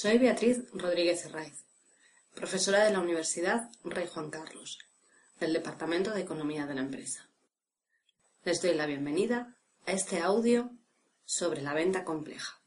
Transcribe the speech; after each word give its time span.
Soy 0.00 0.16
Beatriz 0.16 0.62
Rodríguez 0.74 1.24
Herraiz, 1.24 1.64
profesora 2.32 2.84
de 2.84 2.92
la 2.92 3.00
Universidad 3.00 3.68
Rey 3.82 4.06
Juan 4.06 4.30
Carlos, 4.30 4.78
del 5.40 5.52
Departamento 5.52 6.12
de 6.12 6.20
Economía 6.20 6.66
de 6.66 6.76
la 6.76 6.82
empresa. 6.82 7.28
Les 8.44 8.62
doy 8.62 8.74
la 8.74 8.86
bienvenida 8.86 9.56
a 9.86 9.90
este 9.90 10.20
audio 10.20 10.70
sobre 11.24 11.62
la 11.62 11.74
venta 11.74 12.04
compleja. 12.04 12.57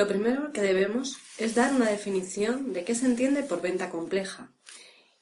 Lo 0.00 0.08
primero 0.08 0.50
que 0.50 0.62
debemos 0.62 1.18
es 1.36 1.54
dar 1.54 1.74
una 1.74 1.90
definición 1.90 2.72
de 2.72 2.84
qué 2.84 2.94
se 2.94 3.04
entiende 3.04 3.42
por 3.42 3.60
venta 3.60 3.90
compleja. 3.90 4.50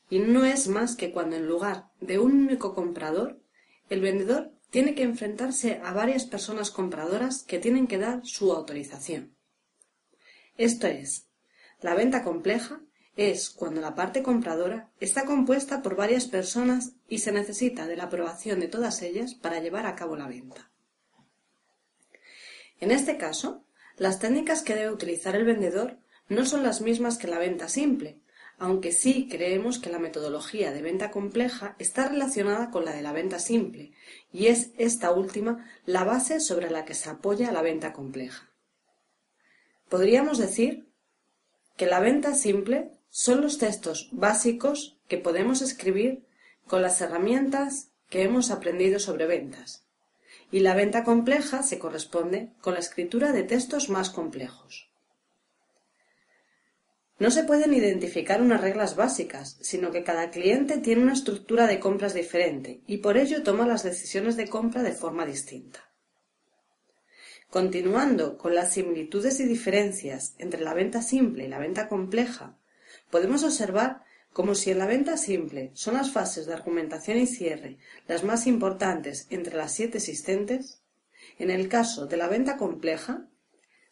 Y 0.08 0.20
no 0.20 0.44
es 0.44 0.68
más 0.68 0.94
que 0.94 1.10
cuando 1.10 1.34
en 1.34 1.48
lugar 1.48 1.90
de 2.00 2.20
un 2.20 2.44
único 2.44 2.76
comprador, 2.76 3.42
el 3.90 4.00
vendedor 4.00 4.52
tiene 4.70 4.94
que 4.94 5.02
enfrentarse 5.02 5.80
a 5.82 5.92
varias 5.92 6.26
personas 6.26 6.70
compradoras 6.70 7.42
que 7.42 7.58
tienen 7.58 7.88
que 7.88 7.98
dar 7.98 8.20
su 8.22 8.52
autorización. 8.52 9.36
Esto 10.56 10.86
es, 10.86 11.26
la 11.80 11.94
venta 11.94 12.22
compleja 12.22 12.80
es 13.16 13.50
cuando 13.50 13.80
la 13.80 13.96
parte 13.96 14.22
compradora 14.22 14.92
está 15.00 15.24
compuesta 15.24 15.82
por 15.82 15.96
varias 15.96 16.26
personas 16.26 16.92
y 17.08 17.18
se 17.18 17.32
necesita 17.32 17.88
de 17.88 17.96
la 17.96 18.04
aprobación 18.04 18.60
de 18.60 18.68
todas 18.68 19.02
ellas 19.02 19.34
para 19.34 19.58
llevar 19.58 19.86
a 19.86 19.96
cabo 19.96 20.14
la 20.14 20.28
venta. 20.28 20.70
En 22.78 22.92
este 22.92 23.16
caso, 23.16 23.64
las 23.98 24.18
técnicas 24.18 24.62
que 24.62 24.74
debe 24.74 24.92
utilizar 24.92 25.36
el 25.36 25.44
vendedor 25.44 25.98
no 26.28 26.44
son 26.44 26.62
las 26.62 26.80
mismas 26.80 27.18
que 27.18 27.26
la 27.26 27.38
venta 27.38 27.68
simple, 27.68 28.20
aunque 28.58 28.92
sí 28.92 29.28
creemos 29.30 29.78
que 29.78 29.90
la 29.90 29.98
metodología 29.98 30.72
de 30.72 30.82
venta 30.82 31.10
compleja 31.10 31.76
está 31.78 32.08
relacionada 32.08 32.70
con 32.70 32.84
la 32.84 32.92
de 32.92 33.02
la 33.02 33.12
venta 33.12 33.38
simple, 33.38 33.92
y 34.32 34.46
es 34.46 34.72
esta 34.78 35.12
última 35.12 35.64
la 35.86 36.04
base 36.04 36.40
sobre 36.40 36.70
la 36.70 36.84
que 36.84 36.94
se 36.94 37.08
apoya 37.08 37.52
la 37.52 37.62
venta 37.62 37.92
compleja. 37.92 38.50
Podríamos 39.88 40.38
decir 40.38 40.88
que 41.76 41.86
la 41.86 42.00
venta 42.00 42.34
simple 42.34 42.90
son 43.10 43.40
los 43.40 43.58
textos 43.58 44.08
básicos 44.12 44.98
que 45.08 45.18
podemos 45.18 45.62
escribir 45.62 46.26
con 46.66 46.82
las 46.82 47.00
herramientas 47.00 47.90
que 48.10 48.22
hemos 48.22 48.50
aprendido 48.50 48.98
sobre 48.98 49.26
ventas, 49.26 49.87
y 50.50 50.60
la 50.60 50.74
venta 50.74 51.04
compleja 51.04 51.62
se 51.62 51.78
corresponde 51.78 52.50
con 52.60 52.74
la 52.74 52.80
escritura 52.80 53.32
de 53.32 53.42
textos 53.42 53.90
más 53.90 54.10
complejos. 54.10 54.88
No 57.18 57.32
se 57.32 57.42
pueden 57.42 57.74
identificar 57.74 58.40
unas 58.40 58.60
reglas 58.60 58.94
básicas, 58.94 59.58
sino 59.60 59.90
que 59.90 60.04
cada 60.04 60.30
cliente 60.30 60.78
tiene 60.78 61.02
una 61.02 61.14
estructura 61.14 61.66
de 61.66 61.80
compras 61.80 62.14
diferente 62.14 62.80
y 62.86 62.98
por 62.98 63.16
ello 63.16 63.42
toma 63.42 63.66
las 63.66 63.82
decisiones 63.82 64.36
de 64.36 64.48
compra 64.48 64.84
de 64.84 64.92
forma 64.92 65.26
distinta. 65.26 65.80
Continuando 67.50 68.38
con 68.38 68.54
las 68.54 68.72
similitudes 68.72 69.40
y 69.40 69.46
diferencias 69.46 70.34
entre 70.38 70.60
la 70.60 70.74
venta 70.74 71.02
simple 71.02 71.46
y 71.46 71.48
la 71.48 71.58
venta 71.58 71.88
compleja, 71.88 72.56
podemos 73.10 73.42
observar 73.42 74.04
como 74.32 74.54
si 74.54 74.70
en 74.70 74.78
la 74.78 74.86
venta 74.86 75.16
simple 75.16 75.70
son 75.74 75.94
las 75.94 76.10
fases 76.10 76.46
de 76.46 76.54
argumentación 76.54 77.18
y 77.18 77.26
cierre 77.26 77.78
las 78.06 78.24
más 78.24 78.46
importantes 78.46 79.26
entre 79.30 79.56
las 79.56 79.72
siete 79.72 79.98
existentes, 79.98 80.80
en 81.38 81.50
el 81.50 81.68
caso 81.68 82.06
de 82.06 82.16
la 82.16 82.28
venta 82.28 82.56
compleja 82.56 83.26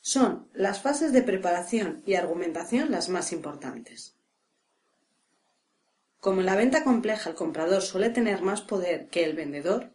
son 0.01 0.49
las 0.55 0.81
fases 0.81 1.13
de 1.13 1.23
preparación 1.23 2.03
y 2.07 2.15
argumentación 2.15 2.91
las 2.91 3.09
más 3.09 3.33
importantes. 3.33 4.17
Como 6.21 6.41
en 6.41 6.47
la 6.47 6.57
venta 6.57 6.85
compleja 6.85 7.31
el 7.31 7.37
comprador 7.37 7.83
suele 7.83 8.11
tener 8.11 8.43
más 8.43 8.63
poder 8.63 9.09
que 9.09 9.25
el 9.25 9.35
vendedor, 9.35 9.93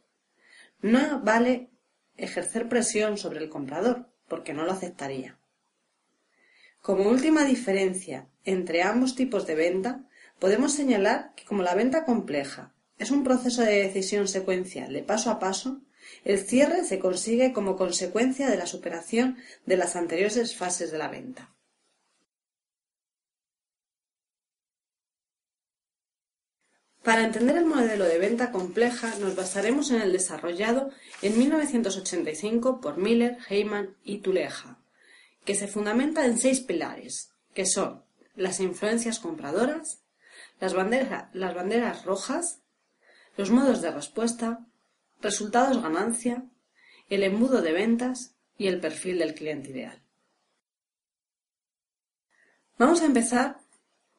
no 0.82 1.22
vale 1.22 1.70
ejercer 2.18 2.68
presión 2.68 3.18
sobre 3.18 3.40
el 3.40 3.50
comprador, 3.50 4.08
porque 4.28 4.54
no 4.54 4.64
lo 4.64 4.72
aceptaría. 4.72 5.38
Como 6.82 7.10
última 7.10 7.44
diferencia 7.46 8.28
entre 8.44 8.82
ambos 8.82 9.16
tipos 9.16 9.46
de 9.46 9.56
venta, 9.56 10.10
Podemos 10.42 10.74
señalar 10.74 11.36
que 11.36 11.46
como 11.46 11.62
la 11.62 11.76
venta 11.76 12.04
compleja 12.04 12.74
es 12.98 13.12
un 13.12 13.24
proceso 13.24 13.62
de 13.62 13.84
decisión 13.84 14.28
secuencial 14.28 14.92
de 14.92 15.04
paso 15.04 15.30
a 15.30 15.38
paso, 15.38 15.84
el 16.24 16.40
cierre 16.40 16.84
se 16.84 16.98
consigue 16.98 17.54
como 17.54 17.76
consecuencia 17.76 18.50
de 18.50 18.58
la 18.58 18.66
superación 18.66 19.38
de 19.68 19.78
las 19.78 19.96
anteriores 19.96 20.56
fases 20.58 20.92
de 20.92 20.98
la 20.98 21.10
venta. 21.10 21.54
Para 27.04 27.24
entender 27.24 27.58
el 27.58 27.66
modelo 27.66 28.06
de 28.06 28.18
venta 28.18 28.52
compleja 28.52 29.14
nos 29.20 29.36
basaremos 29.36 29.92
en 29.92 30.02
el 30.02 30.12
desarrollado 30.12 30.90
en 31.22 31.38
1985 31.38 32.82
por 32.82 32.98
Miller, 32.98 33.38
Heyman 33.48 33.96
y 34.04 34.22
Tuleja, 34.22 34.80
que 35.46 35.54
se 35.54 35.68
fundamenta 35.68 36.26
en 36.26 36.40
seis 36.40 36.62
pilares, 36.62 37.30
que 37.54 37.68
son 37.68 38.04
las 38.34 38.60
influencias 38.60 39.20
compradoras, 39.20 40.01
las, 40.62 40.74
las 41.34 41.56
banderas 41.56 42.06
rojas, 42.06 42.62
los 43.36 43.50
modos 43.50 43.82
de 43.82 43.92
respuesta, 43.92 44.66
resultados 45.20 45.82
ganancia, 45.82 46.46
el 47.10 47.24
embudo 47.24 47.62
de 47.62 47.74
ventas 47.74 48.36
y 48.58 48.68
el 48.68 48.80
perfil 48.80 49.20
del 49.20 49.34
cliente 49.34 49.72
ideal. 49.72 50.02
Vamos 52.78 53.02
a 53.02 53.06
empezar 53.06 53.58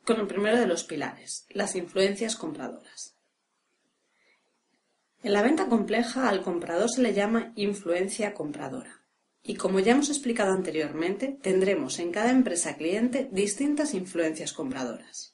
con 0.05 0.21
el 0.21 0.27
primero 0.27 0.59
de 0.59 0.67
los 0.67 0.85
pilares, 0.85 1.47
las 1.51 1.77
influencias 1.77 2.37
compradoras. 2.37 3.17
En 5.23 5.33
la 5.33 5.43
venta 5.43 5.67
compleja 5.69 6.29
al 6.29 6.43
comprador 6.43 6.91
se 6.91 7.03
le 7.03 7.15
llama 7.15 7.53
influencia 7.55 8.35
compradora. 8.35 9.05
Y 9.45 9.55
como 9.55 9.81
ya 9.81 9.93
hemos 9.93 10.09
explicado 10.09 10.53
anteriormente, 10.53 11.39
tendremos 11.41 11.99
en 12.01 12.11
cada 12.11 12.31
empresa 12.31 12.77
cliente 12.77 13.29
distintas 13.31 13.95
influencias 13.95 14.53
compradoras. 14.53 15.32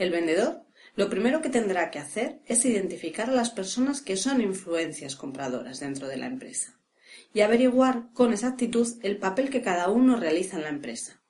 El 0.00 0.10
vendedor 0.10 0.62
lo 0.96 1.10
primero 1.10 1.42
que 1.42 1.50
tendrá 1.50 1.90
que 1.90 1.98
hacer 1.98 2.40
es 2.46 2.64
identificar 2.64 3.28
a 3.28 3.34
las 3.34 3.50
personas 3.50 4.00
que 4.00 4.16
son 4.16 4.40
influencias 4.40 5.14
compradoras 5.14 5.78
dentro 5.78 6.08
de 6.08 6.16
la 6.16 6.24
empresa 6.24 6.80
y 7.34 7.42
averiguar 7.42 8.08
con 8.14 8.32
exactitud 8.32 8.88
el 9.02 9.18
papel 9.18 9.50
que 9.50 9.60
cada 9.60 9.90
uno 9.90 10.16
realiza 10.16 10.56
en 10.56 10.62
la 10.62 10.70
empresa. 10.70 11.20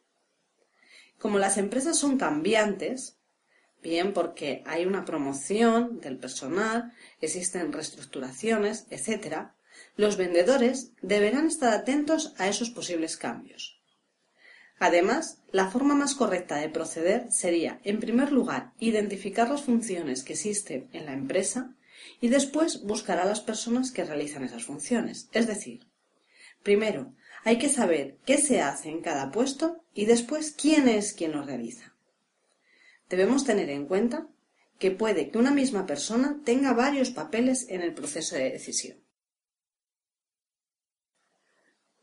Como 1.18 1.40
las 1.40 1.58
empresas 1.58 1.98
son 1.98 2.16
cambiantes, 2.16 3.18
bien 3.82 4.12
porque 4.12 4.62
hay 4.64 4.86
una 4.86 5.04
promoción 5.04 5.98
del 5.98 6.16
personal, 6.16 6.92
existen 7.20 7.72
reestructuraciones, 7.72 8.86
etc., 8.90 9.48
los 9.96 10.16
vendedores 10.16 10.92
deberán 11.02 11.48
estar 11.48 11.72
atentos 11.72 12.34
a 12.38 12.46
esos 12.46 12.70
posibles 12.70 13.16
cambios. 13.16 13.79
Además, 14.80 15.42
la 15.52 15.70
forma 15.70 15.94
más 15.94 16.14
correcta 16.14 16.56
de 16.56 16.70
proceder 16.70 17.30
sería, 17.30 17.80
en 17.84 18.00
primer 18.00 18.32
lugar, 18.32 18.72
identificar 18.80 19.50
las 19.50 19.60
funciones 19.60 20.24
que 20.24 20.32
existen 20.32 20.88
en 20.94 21.04
la 21.04 21.12
empresa 21.12 21.76
y 22.18 22.28
después 22.28 22.82
buscar 22.84 23.18
a 23.18 23.26
las 23.26 23.40
personas 23.40 23.92
que 23.92 24.04
realizan 24.04 24.42
esas 24.42 24.64
funciones. 24.64 25.28
Es 25.32 25.46
decir, 25.46 25.86
primero, 26.62 27.12
hay 27.44 27.58
que 27.58 27.68
saber 27.68 28.16
qué 28.24 28.38
se 28.38 28.62
hace 28.62 28.88
en 28.88 29.02
cada 29.02 29.30
puesto 29.30 29.84
y 29.92 30.06
después 30.06 30.52
quién 30.52 30.88
es 30.88 31.12
quien 31.12 31.32
lo 31.32 31.42
realiza. 31.42 31.94
Debemos 33.10 33.44
tener 33.44 33.68
en 33.68 33.84
cuenta 33.84 34.28
que 34.78 34.90
puede 34.90 35.30
que 35.30 35.36
una 35.36 35.50
misma 35.50 35.84
persona 35.84 36.40
tenga 36.42 36.72
varios 36.72 37.10
papeles 37.10 37.66
en 37.68 37.82
el 37.82 37.92
proceso 37.92 38.34
de 38.34 38.52
decisión. 38.52 38.96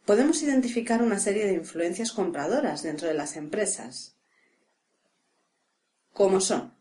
Podemos 0.07 0.41
identificar 0.41 1.03
una 1.03 1.19
serie 1.19 1.45
de 1.45 1.53
influencias 1.53 2.13
compradoras 2.13 2.81
dentro 2.81 3.09
de 3.09 3.13
las 3.13 3.35
empresas, 3.35 4.15
como 6.13 6.39
son 6.39 6.73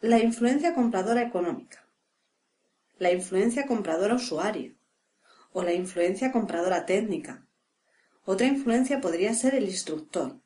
la 0.00 0.18
influencia 0.18 0.74
compradora 0.74 1.20
económica, 1.20 1.86
la 2.98 3.12
influencia 3.12 3.66
compradora 3.66 4.14
usuaria 4.14 4.72
o 5.52 5.62
la 5.62 5.74
influencia 5.74 6.32
compradora 6.32 6.86
técnica. 6.86 7.46
Otra 8.24 8.46
influencia 8.46 9.02
podría 9.02 9.34
ser 9.34 9.54
el 9.54 9.64
instructor 9.64 10.40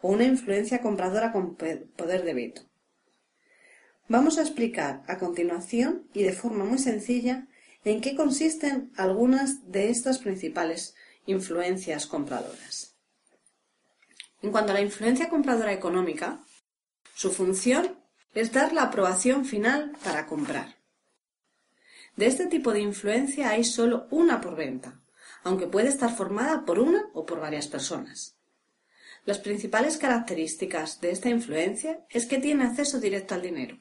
o 0.00 0.08
una 0.08 0.24
influencia 0.24 0.80
compradora 0.80 1.32
con 1.32 1.54
poder 1.54 2.24
de 2.24 2.32
veto. 2.32 2.62
Vamos 4.08 4.38
a 4.38 4.40
explicar 4.40 5.02
a 5.06 5.18
continuación 5.18 6.08
y 6.14 6.22
de 6.22 6.32
forma 6.32 6.64
muy 6.64 6.78
sencilla 6.78 7.46
en 7.84 8.00
qué 8.00 8.16
consisten 8.16 8.92
algunas 8.96 9.70
de 9.70 9.90
estas 9.90 10.18
principales 10.18 10.94
influencias 11.26 12.06
compradoras. 12.06 12.94
En 14.42 14.50
cuanto 14.50 14.72
a 14.72 14.74
la 14.74 14.80
influencia 14.80 15.28
compradora 15.28 15.72
económica, 15.72 16.40
su 17.14 17.30
función 17.30 17.98
es 18.34 18.52
dar 18.52 18.72
la 18.72 18.82
aprobación 18.82 19.44
final 19.44 19.96
para 20.02 20.26
comprar. 20.26 20.76
De 22.16 22.26
este 22.26 22.46
tipo 22.46 22.72
de 22.72 22.80
influencia 22.80 23.50
hay 23.50 23.64
solo 23.64 24.06
una 24.10 24.40
por 24.40 24.56
venta, 24.56 25.00
aunque 25.42 25.66
puede 25.66 25.88
estar 25.88 26.14
formada 26.14 26.64
por 26.64 26.78
una 26.78 27.08
o 27.12 27.26
por 27.26 27.40
varias 27.40 27.68
personas. 27.68 28.36
Las 29.24 29.38
principales 29.38 29.96
características 29.96 31.00
de 31.00 31.10
esta 31.10 31.30
influencia 31.30 32.04
es 32.10 32.26
que 32.26 32.38
tiene 32.38 32.64
acceso 32.64 33.00
directo 33.00 33.34
al 33.34 33.42
dinero, 33.42 33.78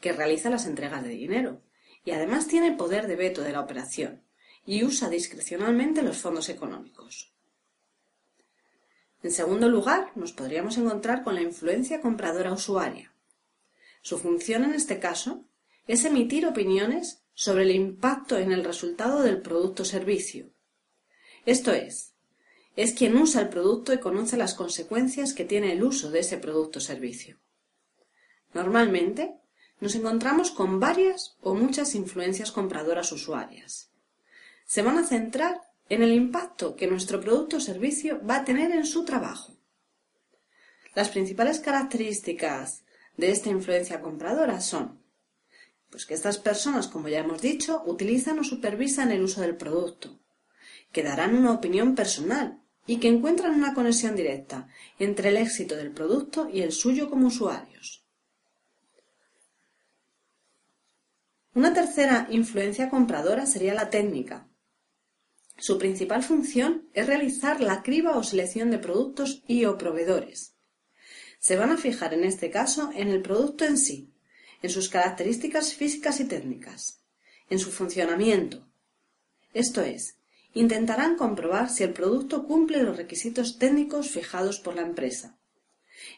que 0.00 0.12
realiza 0.12 0.50
las 0.50 0.66
entregas 0.66 1.02
de 1.02 1.10
dinero, 1.10 1.60
y 2.06 2.12
además 2.12 2.46
tiene 2.46 2.72
poder 2.72 3.08
de 3.08 3.16
veto 3.16 3.42
de 3.42 3.52
la 3.52 3.60
operación 3.60 4.22
y 4.64 4.84
usa 4.84 5.10
discrecionalmente 5.10 6.02
los 6.02 6.16
fondos 6.16 6.48
económicos. 6.48 7.34
En 9.22 9.32
segundo 9.32 9.68
lugar, 9.68 10.12
nos 10.14 10.32
podríamos 10.32 10.78
encontrar 10.78 11.24
con 11.24 11.34
la 11.34 11.42
influencia 11.42 12.00
compradora 12.00 12.52
usuaria. 12.52 13.12
Su 14.02 14.18
función 14.18 14.64
en 14.64 14.74
este 14.74 15.00
caso 15.00 15.44
es 15.88 16.04
emitir 16.04 16.46
opiniones 16.46 17.24
sobre 17.34 17.64
el 17.64 17.72
impacto 17.72 18.38
en 18.38 18.52
el 18.52 18.64
resultado 18.64 19.22
del 19.22 19.42
producto 19.42 19.82
o 19.82 19.86
servicio. 19.86 20.50
Esto 21.44 21.72
es, 21.72 22.14
es 22.76 22.92
quien 22.92 23.16
usa 23.16 23.40
el 23.42 23.48
producto 23.48 23.92
y 23.92 23.98
conoce 23.98 24.36
las 24.36 24.54
consecuencias 24.54 25.32
que 25.32 25.44
tiene 25.44 25.72
el 25.72 25.82
uso 25.82 26.10
de 26.10 26.20
ese 26.20 26.38
producto 26.38 26.78
o 26.78 26.82
servicio. 26.82 27.40
Normalmente, 28.54 29.40
nos 29.80 29.94
encontramos 29.94 30.50
con 30.50 30.80
varias 30.80 31.36
o 31.40 31.54
muchas 31.54 31.94
influencias 31.94 32.52
compradoras 32.52 33.12
usuarias. 33.12 33.90
Se 34.64 34.82
van 34.82 34.98
a 34.98 35.04
centrar 35.04 35.60
en 35.88 36.02
el 36.02 36.12
impacto 36.12 36.74
que 36.76 36.86
nuestro 36.86 37.20
producto 37.20 37.58
o 37.58 37.60
servicio 37.60 38.20
va 38.28 38.36
a 38.36 38.44
tener 38.44 38.72
en 38.72 38.86
su 38.86 39.04
trabajo. 39.04 39.56
Las 40.94 41.10
principales 41.10 41.60
características 41.60 42.82
de 43.16 43.30
esta 43.30 43.50
influencia 43.50 44.00
compradora 44.00 44.60
son 44.60 45.04
pues 45.90 46.04
que 46.04 46.14
estas 46.14 46.38
personas, 46.38 46.88
como 46.88 47.08
ya 47.08 47.20
hemos 47.20 47.40
dicho, 47.40 47.82
utilizan 47.86 48.38
o 48.38 48.44
supervisan 48.44 49.12
el 49.12 49.22
uso 49.22 49.40
del 49.40 49.56
producto, 49.56 50.18
que 50.90 51.02
darán 51.02 51.36
una 51.36 51.52
opinión 51.52 51.94
personal 51.94 52.60
y 52.86 52.98
que 52.98 53.08
encuentran 53.08 53.54
una 53.54 53.72
conexión 53.72 54.16
directa 54.16 54.68
entre 54.98 55.28
el 55.28 55.36
éxito 55.36 55.76
del 55.76 55.92
producto 55.92 56.48
y 56.52 56.62
el 56.62 56.72
suyo 56.72 57.08
como 57.08 57.28
usuarios. 57.28 58.05
Una 61.56 61.72
tercera 61.72 62.28
influencia 62.30 62.90
compradora 62.90 63.46
sería 63.46 63.72
la 63.72 63.88
técnica. 63.88 64.46
Su 65.56 65.78
principal 65.78 66.22
función 66.22 66.86
es 66.92 67.06
realizar 67.06 67.62
la 67.62 67.82
criba 67.82 68.18
o 68.18 68.22
selección 68.22 68.70
de 68.70 68.78
productos 68.78 69.42
y 69.48 69.64
o 69.64 69.78
proveedores. 69.78 70.54
Se 71.38 71.56
van 71.56 71.70
a 71.70 71.78
fijar 71.78 72.12
en 72.12 72.24
este 72.24 72.50
caso 72.50 72.90
en 72.94 73.08
el 73.08 73.22
producto 73.22 73.64
en 73.64 73.78
sí, 73.78 74.12
en 74.60 74.68
sus 74.68 74.90
características 74.90 75.72
físicas 75.72 76.20
y 76.20 76.26
técnicas, 76.26 77.00
en 77.48 77.58
su 77.58 77.72
funcionamiento. 77.72 78.68
Esto 79.54 79.80
es, 79.80 80.18
intentarán 80.52 81.16
comprobar 81.16 81.70
si 81.70 81.84
el 81.84 81.94
producto 81.94 82.46
cumple 82.46 82.82
los 82.82 82.98
requisitos 82.98 83.56
técnicos 83.56 84.10
fijados 84.10 84.60
por 84.60 84.74
la 84.74 84.82
empresa. 84.82 85.38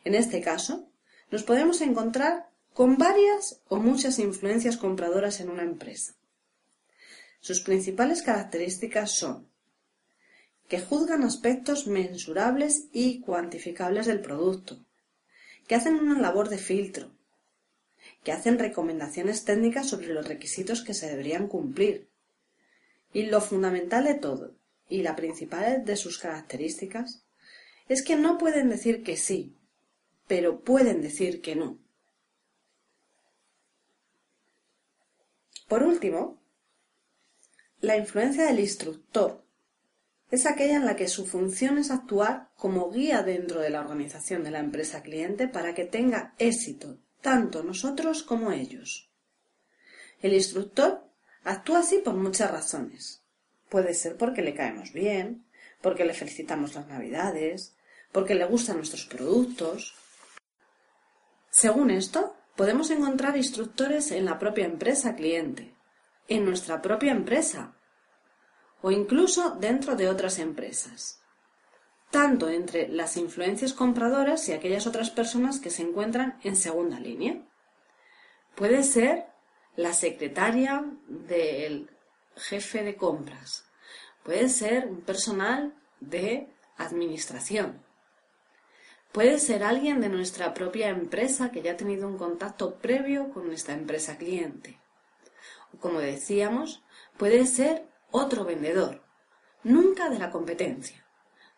En 0.03 0.17
este 0.17 0.41
caso, 0.41 0.91
nos 1.31 1.45
podemos 1.45 1.81
encontrar 1.81 2.51
con 2.79 2.97
varias 2.97 3.61
o 3.67 3.79
muchas 3.79 4.21
influencias 4.21 4.77
compradoras 4.77 5.41
en 5.41 5.51
una 5.51 5.65
empresa. 5.65 6.15
Sus 7.41 7.59
principales 7.59 8.23
características 8.23 9.17
son 9.17 9.49
que 10.69 10.81
juzgan 10.81 11.25
aspectos 11.25 11.89
mensurables 11.89 12.85
y 12.93 13.19
cuantificables 13.19 14.07
del 14.07 14.21
producto, 14.21 14.79
que 15.67 15.75
hacen 15.75 15.97
una 15.97 16.21
labor 16.21 16.51
de 16.51 16.59
filtro, 16.59 17.11
que 18.23 18.31
hacen 18.31 18.61
recomendaciones 18.61 19.45
técnicas 19.45 19.89
sobre 19.89 20.15
los 20.15 20.29
requisitos 20.29 20.81
que 20.83 20.95
se 20.95 21.09
deberían 21.09 21.49
cumplir. 21.49 22.07
Y 23.13 23.25
lo 23.25 23.41
fundamental 23.41 24.05
de 24.05 24.15
todo, 24.15 24.55
y 24.89 25.03
la 25.03 25.17
principal 25.17 25.85
de 25.85 25.97
sus 25.97 26.17
características, 26.19 27.25
es 27.89 28.05
que 28.05 28.15
no 28.15 28.39
pueden 28.39 28.69
decir 28.69 29.03
que 29.03 29.17
sí, 29.17 29.57
pero 30.29 30.61
pueden 30.61 31.03
decir 31.03 31.43
que 31.43 31.57
no. 31.57 31.77
Por 35.69 35.83
último, 35.83 36.43
la 37.81 37.97
influencia 37.97 38.47
del 38.47 38.59
instructor 38.59 39.45
es 40.31 40.47
aquella 40.47 40.77
en 40.77 40.87
la 40.87 40.97
que 40.97 41.09
su 41.09 41.27
función 41.27 41.79
es 41.79 41.91
actuar 41.91 42.51
como 42.57 42.91
guía 42.91 43.23
dentro 43.23 43.61
de 43.61 43.71
la 43.71 43.81
organización 43.81 44.43
de 44.45 44.51
la 44.51 44.59
empresa 44.59 45.03
cliente 45.03 45.47
para 45.47 45.75
que 45.75 45.85
tenga 45.85 46.35
éxito 46.39 46.99
tanto 47.21 47.63
nosotros 47.63 48.23
como 48.23 48.53
ellos. 48.53 49.11
El 50.21 50.35
instructor 50.35 51.05
actúa 51.45 51.81
así 51.81 51.99
por 51.99 52.15
muchas 52.15 52.51
razones. 52.51 53.23
Puede 53.69 53.95
ser 53.95 54.17
porque 54.17 54.43
le 54.43 54.55
caemos 54.55 54.93
bien, 54.93 55.47
porque 55.83 56.05
le 56.05 56.15
felicitamos 56.15 56.75
las 56.75 56.89
navidades, 56.89 57.77
porque 58.13 58.35
le 58.35 58.47
gustan 58.47 58.77
nuestros 58.77 59.05
productos. 59.05 59.95
Según 61.51 61.91
esto, 61.91 62.38
Podemos 62.59 62.91
encontrar 62.91 63.37
instructores 63.37 64.11
en 64.11 64.25
la 64.25 64.37
propia 64.37 64.65
empresa 64.65 65.15
cliente, 65.15 65.77
en 66.27 66.45
nuestra 66.45 66.83
propia 66.83 67.13
empresa 67.13 67.77
o 68.83 68.91
incluso 68.91 69.51
dentro 69.51 69.95
de 69.95 70.09
otras 70.09 70.41
empresas, 70.41 71.23
tanto 72.11 72.49
entre 72.49 72.89
las 72.89 73.17
influencias 73.17 73.73
compradoras 73.73 74.49
y 74.49 74.55
aquellas 74.55 74.89
otras 74.89 75.11
personas 75.11 75.61
que 75.61 75.71
se 75.71 75.83
encuentran 75.83 76.41
en 76.43 76.57
segunda 76.57 76.99
línea. 76.99 77.47
Puede 78.57 78.83
ser 78.83 79.27
la 79.77 79.93
secretaria 79.93 80.85
del 81.07 81.89
jefe 82.35 82.83
de 82.83 82.97
compras, 82.97 83.67
puede 84.25 84.49
ser 84.49 84.89
un 84.89 85.03
personal 85.03 85.77
de 86.01 86.49
administración, 86.77 87.85
Puede 89.13 89.39
ser 89.39 89.65
alguien 89.65 90.01
de 90.01 90.09
nuestra 90.09 90.53
propia 90.53 90.89
empresa 90.89 91.51
que 91.51 91.63
ya 91.63 91.73
ha 91.73 91.77
tenido 91.77 92.07
un 92.07 92.19
contacto 92.19 92.77
previo 92.77 93.31
con 93.31 93.47
nuestra 93.47 93.75
empresa 93.75 94.19
cliente. 94.19 94.79
O 95.73 95.79
como 95.79 96.01
decíamos, 96.01 96.83
puede 97.17 97.47
ser 97.47 97.89
otro 98.11 98.45
vendedor, 98.45 99.03
nunca 99.65 100.09
de 100.11 100.19
la 100.19 100.31
competencia, 100.31 101.07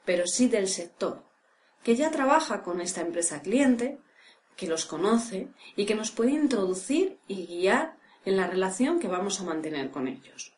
pero 0.05 0.27
sí 0.27 0.49
del 0.49 0.69
sector, 0.69 1.25
que 1.83 1.97
ya 1.97 2.11
trabaja 2.11 2.63
con 2.63 2.81
esta 2.81 3.01
empresa 3.01 3.43
cliente, 3.43 3.99
que 4.57 4.67
los 4.67 4.85
conoce 4.87 5.49
y 5.75 5.87
que 5.87 5.95
nos 5.95 6.11
puede 6.11 6.33
introducir 6.33 7.19
y 7.27 7.47
guiar 7.47 7.97
en 8.25 8.37
la 8.37 8.47
relación 8.47 9.01
que 9.01 9.09
vamos 9.09 9.41
a 9.41 9.45
mantener 9.45 9.91
con 9.91 10.07
ellos. 10.07 10.55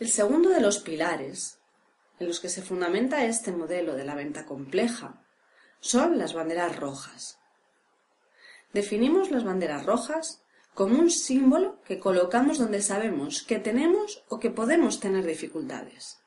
El 0.00 0.08
segundo 0.08 0.48
de 0.48 0.62
los 0.62 0.78
pilares 0.78 1.60
en 2.18 2.26
los 2.26 2.40
que 2.40 2.48
se 2.48 2.62
fundamenta 2.62 3.26
este 3.26 3.52
modelo 3.52 3.94
de 3.94 4.06
la 4.06 4.14
venta 4.14 4.46
compleja 4.46 5.26
son 5.78 6.16
las 6.16 6.32
banderas 6.32 6.74
rojas. 6.76 7.38
Definimos 8.72 9.30
las 9.30 9.44
banderas 9.44 9.84
rojas 9.84 10.42
como 10.72 10.98
un 10.98 11.10
símbolo 11.10 11.82
que 11.82 11.98
colocamos 11.98 12.56
donde 12.56 12.80
sabemos 12.80 13.42
que 13.42 13.58
tenemos 13.58 14.24
o 14.30 14.40
que 14.40 14.48
podemos 14.48 15.00
tener 15.00 15.26
dificultades. 15.26 16.22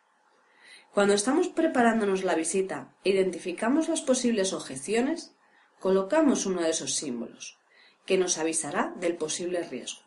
Cuando 0.93 1.15
estamos 1.15 1.47
preparándonos 1.47 2.23
la 2.23 2.35
visita 2.35 2.93
e 3.03 3.09
identificamos 3.09 3.89
las 3.89 4.01
posibles 4.01 4.53
objeciones, 4.53 5.33
colocamos 5.79 6.45
uno 6.45 6.61
de 6.61 6.69
esos 6.69 6.93
símbolos, 6.93 7.57
que 8.05 8.19
nos 8.19 8.37
avisará 8.37 8.93
del 8.97 9.15
posible 9.15 9.63
riesgo 9.63 10.03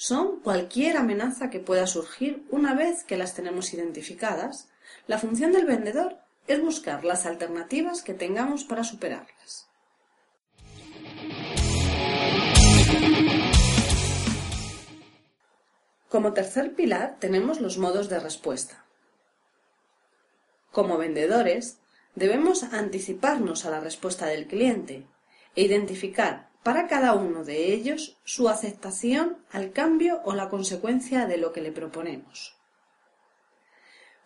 son 0.00 0.40
cualquier 0.40 0.96
amenaza 0.96 1.50
que 1.50 1.60
pueda 1.60 1.86
surgir 1.86 2.46
una 2.48 2.74
vez 2.74 3.04
que 3.04 3.18
las 3.18 3.34
tenemos 3.34 3.74
identificadas. 3.74 4.70
La 5.06 5.18
función 5.18 5.52
del 5.52 5.66
vendedor 5.66 6.16
es 6.46 6.58
buscar 6.58 7.04
las 7.04 7.26
alternativas 7.26 8.00
que 8.00 8.14
tengamos 8.14 8.64
para 8.64 8.82
superarlas. 8.82 9.68
Como 16.08 16.32
tercer 16.32 16.74
pilar 16.74 17.18
tenemos 17.20 17.60
los 17.60 17.76
modos 17.76 18.08
de 18.08 18.20
respuesta. 18.20 18.86
Como 20.72 20.96
vendedores, 20.96 21.76
debemos 22.14 22.62
anticiparnos 22.62 23.66
a 23.66 23.70
la 23.70 23.80
respuesta 23.80 24.24
del 24.24 24.46
cliente 24.46 25.06
e 25.54 25.62
identificar 25.62 26.49
para 26.62 26.86
cada 26.86 27.14
uno 27.14 27.44
de 27.44 27.72
ellos 27.72 28.18
su 28.24 28.48
aceptación 28.48 29.38
al 29.50 29.72
cambio 29.72 30.20
o 30.24 30.34
la 30.34 30.48
consecuencia 30.48 31.26
de 31.26 31.38
lo 31.38 31.52
que 31.52 31.62
le 31.62 31.72
proponemos. 31.72 32.56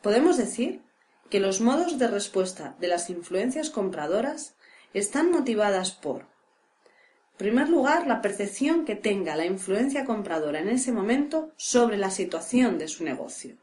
Podemos 0.02 0.36
decir 0.36 0.82
que 1.30 1.40
los 1.40 1.60
modos 1.60 1.98
de 1.98 2.08
respuesta 2.08 2.76
de 2.78 2.88
las 2.88 3.08
influencias 3.08 3.70
compradoras 3.70 4.54
están 4.92 5.30
motivadas 5.30 5.92
por, 5.92 6.22
en 6.22 7.38
primer 7.38 7.68
lugar, 7.68 8.06
la 8.06 8.22
percepción 8.22 8.84
que 8.84 8.94
tenga 8.94 9.34
la 9.34 9.44
influencia 9.44 10.04
compradora 10.04 10.60
en 10.60 10.68
ese 10.68 10.92
momento 10.92 11.52
sobre 11.56 11.96
la 11.96 12.10
situación 12.10 12.78
de 12.78 12.86
su 12.86 13.02
negocio, 13.02 13.56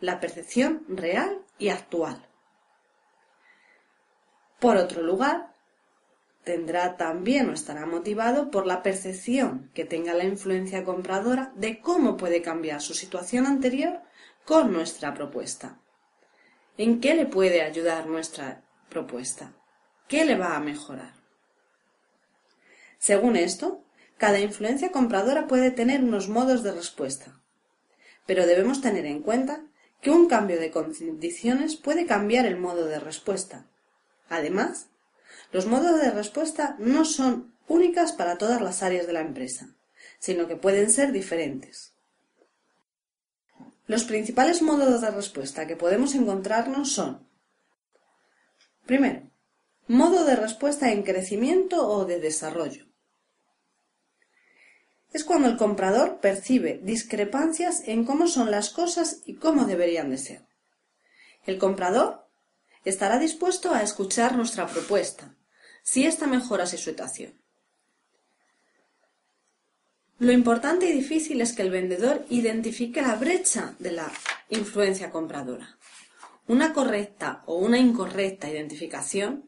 la 0.00 0.18
percepción 0.18 0.82
real 0.88 1.42
y 1.58 1.68
actual. 1.68 2.26
Por 4.58 4.78
otro 4.78 5.02
lugar, 5.02 5.52
tendrá 6.46 6.96
también 6.96 7.50
o 7.50 7.52
estará 7.52 7.86
motivado 7.86 8.52
por 8.52 8.66
la 8.66 8.84
percepción 8.84 9.68
que 9.74 9.84
tenga 9.84 10.14
la 10.14 10.22
influencia 10.22 10.84
compradora 10.84 11.52
de 11.56 11.80
cómo 11.80 12.16
puede 12.16 12.40
cambiar 12.40 12.80
su 12.80 12.94
situación 12.94 13.46
anterior 13.46 14.00
con 14.44 14.72
nuestra 14.72 15.12
propuesta. 15.12 15.80
¿En 16.78 17.00
qué 17.00 17.16
le 17.16 17.26
puede 17.26 17.62
ayudar 17.62 18.06
nuestra 18.06 18.62
propuesta? 18.88 19.54
¿Qué 20.06 20.24
le 20.24 20.36
va 20.36 20.54
a 20.54 20.60
mejorar? 20.60 21.14
Según 23.00 23.34
esto, 23.34 23.82
cada 24.16 24.38
influencia 24.38 24.92
compradora 24.92 25.48
puede 25.48 25.72
tener 25.72 26.04
unos 26.04 26.28
modos 26.28 26.62
de 26.62 26.70
respuesta, 26.70 27.40
pero 28.24 28.46
debemos 28.46 28.80
tener 28.80 29.04
en 29.04 29.20
cuenta 29.20 29.64
que 30.00 30.12
un 30.12 30.28
cambio 30.28 30.60
de 30.60 30.70
condiciones 30.70 31.74
puede 31.74 32.06
cambiar 32.06 32.46
el 32.46 32.56
modo 32.56 32.86
de 32.86 33.00
respuesta. 33.00 33.66
Además, 34.28 34.90
los 35.56 35.64
modos 35.64 35.98
de 36.02 36.10
respuesta 36.10 36.76
no 36.78 37.06
son 37.06 37.54
únicas 37.66 38.12
para 38.12 38.36
todas 38.36 38.60
las 38.60 38.82
áreas 38.82 39.06
de 39.06 39.14
la 39.14 39.22
empresa, 39.22 39.74
sino 40.18 40.46
que 40.48 40.56
pueden 40.56 40.90
ser 40.90 41.12
diferentes. 41.12 41.94
Los 43.86 44.04
principales 44.04 44.60
modos 44.60 45.00
de 45.00 45.10
respuesta 45.10 45.66
que 45.66 45.74
podemos 45.74 46.14
encontrarnos 46.14 46.92
son 46.92 47.26
Primero, 48.84 49.30
Modo 49.86 50.26
de 50.26 50.36
respuesta 50.36 50.92
en 50.92 51.02
crecimiento 51.02 51.88
o 51.88 52.04
de 52.04 52.20
desarrollo. 52.20 52.84
Es 55.14 55.24
cuando 55.24 55.48
el 55.48 55.56
comprador 55.56 56.20
percibe 56.20 56.80
discrepancias 56.82 57.80
en 57.88 58.04
cómo 58.04 58.28
son 58.28 58.50
las 58.50 58.68
cosas 58.68 59.22
y 59.24 59.36
cómo 59.36 59.64
deberían 59.64 60.10
de 60.10 60.18
ser. 60.18 60.42
El 61.46 61.56
comprador 61.56 62.28
estará 62.84 63.18
dispuesto 63.18 63.72
a 63.72 63.82
escuchar 63.82 64.36
nuestra 64.36 64.66
propuesta, 64.66 65.32
si 65.86 66.04
ésta 66.04 66.26
mejora 66.26 66.66
su 66.66 66.76
situación. 66.76 67.32
Lo 70.18 70.32
importante 70.32 70.88
y 70.88 70.92
difícil 70.92 71.40
es 71.40 71.52
que 71.52 71.62
el 71.62 71.70
vendedor 71.70 72.26
identifique 72.28 73.00
la 73.00 73.14
brecha 73.14 73.76
de 73.78 73.92
la 73.92 74.10
influencia 74.48 75.12
compradora. 75.12 75.78
Una 76.48 76.72
correcta 76.72 77.44
o 77.46 77.58
una 77.58 77.78
incorrecta 77.78 78.50
identificación 78.50 79.44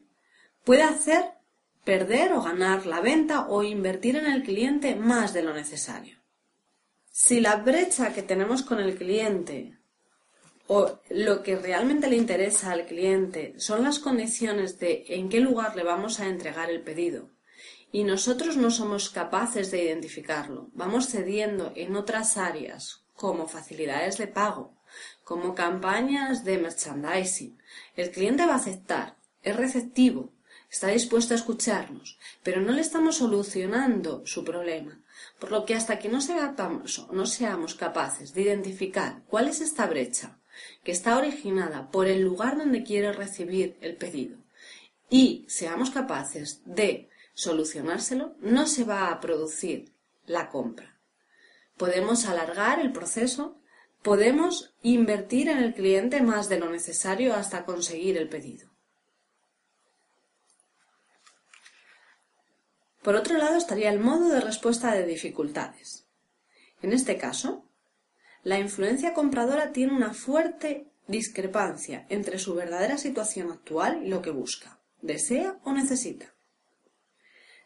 Puede 0.63 0.83
hacer 0.83 1.31
perder 1.83 2.33
o 2.33 2.43
ganar 2.43 2.85
la 2.85 3.01
venta 3.01 3.47
o 3.47 3.63
invertir 3.63 4.17
en 4.17 4.27
el 4.27 4.43
cliente 4.43 4.95
más 4.95 5.33
de 5.33 5.41
lo 5.41 5.51
necesario. 5.51 6.19
Si 7.09 7.41
la 7.41 7.55
brecha 7.55 8.13
que 8.13 8.21
tenemos 8.21 8.61
con 8.61 8.79
el 8.79 8.95
cliente 8.95 9.78
o 10.71 10.99
lo 11.09 11.41
que 11.41 11.55
realmente 11.55 12.07
le 12.07 12.15
interesa 12.15 12.71
al 12.71 12.85
cliente 12.85 13.55
son 13.57 13.83
las 13.83 13.97
condiciones 13.97 14.77
de 14.77 15.03
en 15.07 15.27
qué 15.27 15.39
lugar 15.39 15.75
le 15.75 15.83
vamos 15.83 16.19
a 16.19 16.27
entregar 16.27 16.69
el 16.69 16.83
pedido. 16.83 17.31
Y 17.91 18.03
nosotros 18.03 18.55
no 18.55 18.69
somos 18.69 19.09
capaces 19.09 19.71
de 19.71 19.83
identificarlo, 19.83 20.69
vamos 20.73 21.07
cediendo 21.07 21.73
en 21.75 21.95
otras 21.95 22.37
áreas 22.37 23.03
como 23.15 23.47
facilidades 23.47 24.19
de 24.19 24.27
pago, 24.27 24.77
como 25.23 25.55
campañas 25.55 26.43
de 26.43 26.59
merchandising, 26.59 27.57
el 27.95 28.11
cliente 28.11 28.45
va 28.45 28.53
a 28.53 28.57
aceptar, 28.57 29.17
es 29.41 29.55
receptivo, 29.55 30.33
está 30.69 30.89
dispuesto 30.89 31.33
a 31.33 31.37
escucharnos, 31.37 32.19
pero 32.43 32.61
no 32.61 32.73
le 32.73 32.81
estamos 32.81 33.17
solucionando 33.17 34.21
su 34.27 34.43
problema. 34.43 35.01
Por 35.39 35.51
lo 35.51 35.65
que 35.65 35.73
hasta 35.73 35.97
que 35.97 36.09
no, 36.09 36.21
seamos 36.21 37.73
capaces 37.73 38.33
de 38.35 38.41
identificar 38.43 39.23
cuál 39.25 39.47
es 39.47 39.61
esta 39.61 39.87
brecha 39.87 40.38
que 40.83 40.91
está 40.91 41.17
originada 41.17 41.91
por 41.91 42.07
el 42.07 42.21
lugar 42.21 42.57
donde 42.57 42.83
quiere 42.83 43.11
recibir 43.11 43.77
el 43.81 43.95
pedido 43.95 44.37
y 45.09 45.45
seamos 45.47 45.89
capaces 45.89 46.61
de 46.65 47.09
solucionárselo, 47.33 48.35
no 48.39 48.67
se 48.67 48.83
va 48.83 49.09
a 49.09 49.19
producir 49.19 49.91
la 50.25 50.49
compra. 50.49 50.99
Podemos 51.77 52.25
alargar 52.25 52.79
el 52.79 52.91
proceso, 52.91 53.57
podemos 54.03 54.73
invertir 54.81 55.49
en 55.49 55.59
el 55.59 55.73
cliente 55.73 56.21
más 56.21 56.49
de 56.49 56.59
lo 56.59 56.69
necesario 56.69 57.33
hasta 57.33 57.65
conseguir 57.65 58.17
el 58.17 58.29
pedido. 58.29 58.69
Por 63.01 63.15
otro 63.15 63.37
lado 63.37 63.57
estaría 63.57 63.89
el 63.89 63.99
modo 63.99 64.29
de 64.29 64.41
respuesta 64.41 64.93
de 64.93 65.05
dificultades. 65.05 66.05
En 66.81 66.93
este 66.93 67.17
caso, 67.17 67.65
la 68.43 68.59
influencia 68.59 69.13
compradora 69.13 69.71
tiene 69.71 69.93
una 69.93 70.13
fuerte 70.13 70.87
discrepancia 71.07 72.05
entre 72.09 72.39
su 72.39 72.55
verdadera 72.55 72.97
situación 72.97 73.51
actual 73.51 74.01
y 74.05 74.09
lo 74.09 74.21
que 74.21 74.31
busca, 74.31 74.79
desea 75.01 75.57
o 75.63 75.73
necesita. 75.73 76.33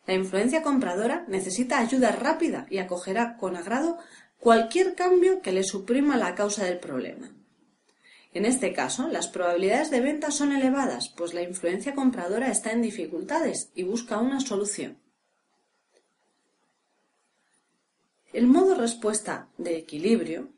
La 0.06 0.14
influencia 0.14 0.64
compradora 0.64 1.26
necesita 1.28 1.80
ayuda 1.80 2.12
rápida 2.12 2.66
y 2.70 2.80
acogerá 2.80 3.38
con 3.38 3.56
agrado 3.56 3.98
cualquier 4.40 4.96
cambio 4.96 5.42
que 5.42 5.54
le 5.54 5.64
suprima 5.64 6.18
la 6.18 6.36
causa 6.36 6.66
del 6.66 6.80
problema. 6.80 7.32
En 8.34 8.46
este 8.46 8.74
caso, 8.74 9.08
las 9.08 9.28
probabilidades 9.28 9.92
de 9.92 10.02
venta 10.02 10.32
son 10.32 10.52
elevadas, 10.52 11.10
pues 11.10 11.34
la 11.34 11.44
influencia 11.44 11.94
compradora 11.94 12.50
está 12.50 12.72
en 12.72 12.82
dificultades 12.82 13.70
y 13.76 13.84
busca 13.84 14.18
una 14.18 14.40
solución. 14.40 14.98
El 18.34 18.48
modo 18.48 18.74
respuesta 18.74 19.48
de 19.60 19.78
equilibrio 19.78 20.50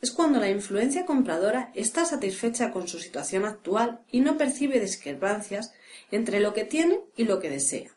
es 0.00 0.10
cuando 0.12 0.38
la 0.38 0.50
influencia 0.50 1.06
compradora 1.06 1.70
está 1.74 2.04
satisfecha 2.04 2.70
con 2.70 2.86
su 2.86 2.98
situación 2.98 3.44
actual 3.44 4.04
y 4.10 4.20
no 4.20 4.36
percibe 4.36 4.80
discrepancias 4.80 5.72
entre 6.10 6.40
lo 6.40 6.52
que 6.54 6.64
tiene 6.64 7.00
y 7.16 7.24
lo 7.24 7.40
que 7.40 7.50
desea. 7.50 7.96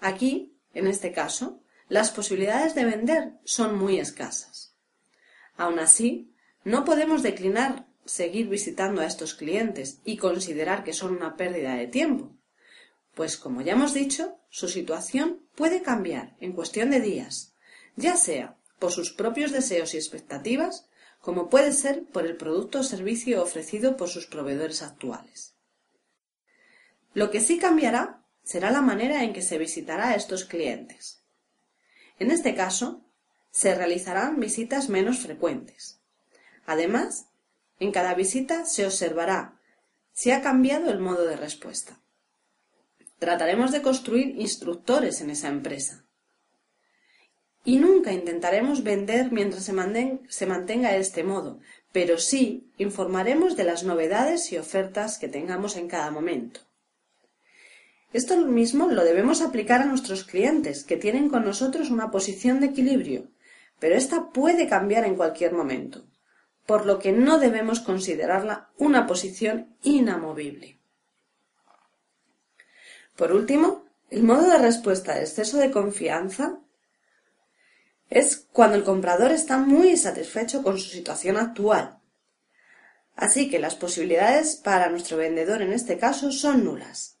Aquí, 0.00 0.52
en 0.72 0.86
este 0.86 1.12
caso, 1.12 1.60
las 1.88 2.10
posibilidades 2.10 2.74
de 2.74 2.84
vender 2.84 3.32
son 3.44 3.78
muy 3.78 3.98
escasas. 3.98 4.74
Aun 5.56 5.78
así, 5.78 6.34
no 6.64 6.84
podemos 6.84 7.22
declinar 7.22 7.86
seguir 8.04 8.48
visitando 8.48 9.00
a 9.00 9.06
estos 9.06 9.34
clientes 9.34 10.00
y 10.04 10.16
considerar 10.16 10.84
que 10.84 10.92
son 10.92 11.16
una 11.16 11.36
pérdida 11.36 11.74
de 11.76 11.86
tiempo, 11.86 12.36
pues 13.14 13.36
como 13.36 13.62
ya 13.62 13.72
hemos 13.72 13.94
dicho, 13.94 14.38
su 14.50 14.68
situación 14.68 15.46
puede 15.54 15.82
cambiar 15.82 16.36
en 16.40 16.52
cuestión 16.52 16.90
de 16.90 17.00
días, 17.00 17.54
ya 17.96 18.16
sea 18.16 18.58
por 18.84 18.92
sus 18.92 19.14
propios 19.14 19.50
deseos 19.50 19.94
y 19.94 19.96
expectativas, 19.96 20.86
como 21.18 21.48
puede 21.48 21.72
ser 21.72 22.04
por 22.04 22.26
el 22.26 22.36
producto 22.36 22.80
o 22.80 22.82
servicio 22.82 23.42
ofrecido 23.42 23.96
por 23.96 24.10
sus 24.10 24.26
proveedores 24.26 24.82
actuales. 24.82 25.54
Lo 27.14 27.30
que 27.30 27.40
sí 27.40 27.56
cambiará 27.56 28.26
será 28.42 28.70
la 28.70 28.82
manera 28.82 29.24
en 29.24 29.32
que 29.32 29.40
se 29.40 29.56
visitará 29.56 30.08
a 30.08 30.16
estos 30.16 30.44
clientes. 30.44 31.22
En 32.18 32.30
este 32.30 32.54
caso, 32.54 33.00
se 33.50 33.74
realizarán 33.74 34.38
visitas 34.38 34.90
menos 34.90 35.20
frecuentes. 35.20 35.98
Además, 36.66 37.28
en 37.80 37.90
cada 37.90 38.12
visita 38.12 38.66
se 38.66 38.84
observará 38.84 39.58
si 40.12 40.30
ha 40.30 40.42
cambiado 40.42 40.90
el 40.90 40.98
modo 40.98 41.24
de 41.24 41.36
respuesta. 41.36 42.02
Trataremos 43.18 43.72
de 43.72 43.80
construir 43.80 44.38
instructores 44.38 45.22
en 45.22 45.30
esa 45.30 45.48
empresa 45.48 46.04
y 47.64 47.78
nunca 47.78 48.12
intentaremos 48.12 48.82
vender 48.82 49.32
mientras 49.32 49.64
se, 49.64 50.46
mantenga 50.46 50.96
este 50.96 51.24
modo, 51.24 51.60
pero 51.92 52.18
sí 52.18 52.70
informaremos 52.76 53.56
de 53.56 53.64
las 53.64 53.84
novedades 53.84 54.52
y 54.52 54.58
ofertas 54.58 55.18
que 55.18 55.28
tengamos 55.28 55.76
en 55.76 55.88
cada 55.88 56.10
momento. 56.10 56.60
Esto 58.12 58.36
mismo 58.36 58.88
lo 58.88 59.02
debemos 59.02 59.40
aplicar 59.40 59.80
a 59.80 59.86
nuestros 59.86 60.24
clientes, 60.24 60.84
que 60.84 60.96
tienen 60.96 61.30
con 61.30 61.44
nosotros 61.44 61.90
una 61.90 62.10
posición 62.10 62.60
de 62.60 62.66
equilibrio, 62.66 63.28
pero 63.80 63.96
esta 63.96 64.30
puede 64.30 64.68
cambiar 64.68 65.04
en 65.04 65.16
cualquier 65.16 65.52
momento, 65.52 66.04
por 66.66 66.86
lo 66.86 66.98
que 66.98 67.12
no 67.12 67.38
debemos 67.38 67.80
considerarla 67.80 68.70
una 68.76 69.06
posición 69.06 69.74
inamovible. 69.82 70.78
Por 73.16 73.32
último, 73.32 73.84
el 74.10 74.22
modo 74.22 74.48
de 74.48 74.58
respuesta 74.58 75.14
de 75.14 75.22
exceso 75.22 75.56
de 75.58 75.70
confianza 75.70 76.60
es 78.10 78.46
cuando 78.52 78.76
el 78.76 78.84
comprador 78.84 79.32
está 79.32 79.58
muy 79.58 79.96
satisfecho 79.96 80.62
con 80.62 80.78
su 80.78 80.88
situación 80.88 81.36
actual. 81.36 81.98
Así 83.16 83.48
que 83.48 83.58
las 83.58 83.74
posibilidades 83.74 84.56
para 84.56 84.88
nuestro 84.88 85.16
vendedor 85.16 85.62
en 85.62 85.72
este 85.72 85.98
caso 85.98 86.32
son 86.32 86.64
nulas. 86.64 87.18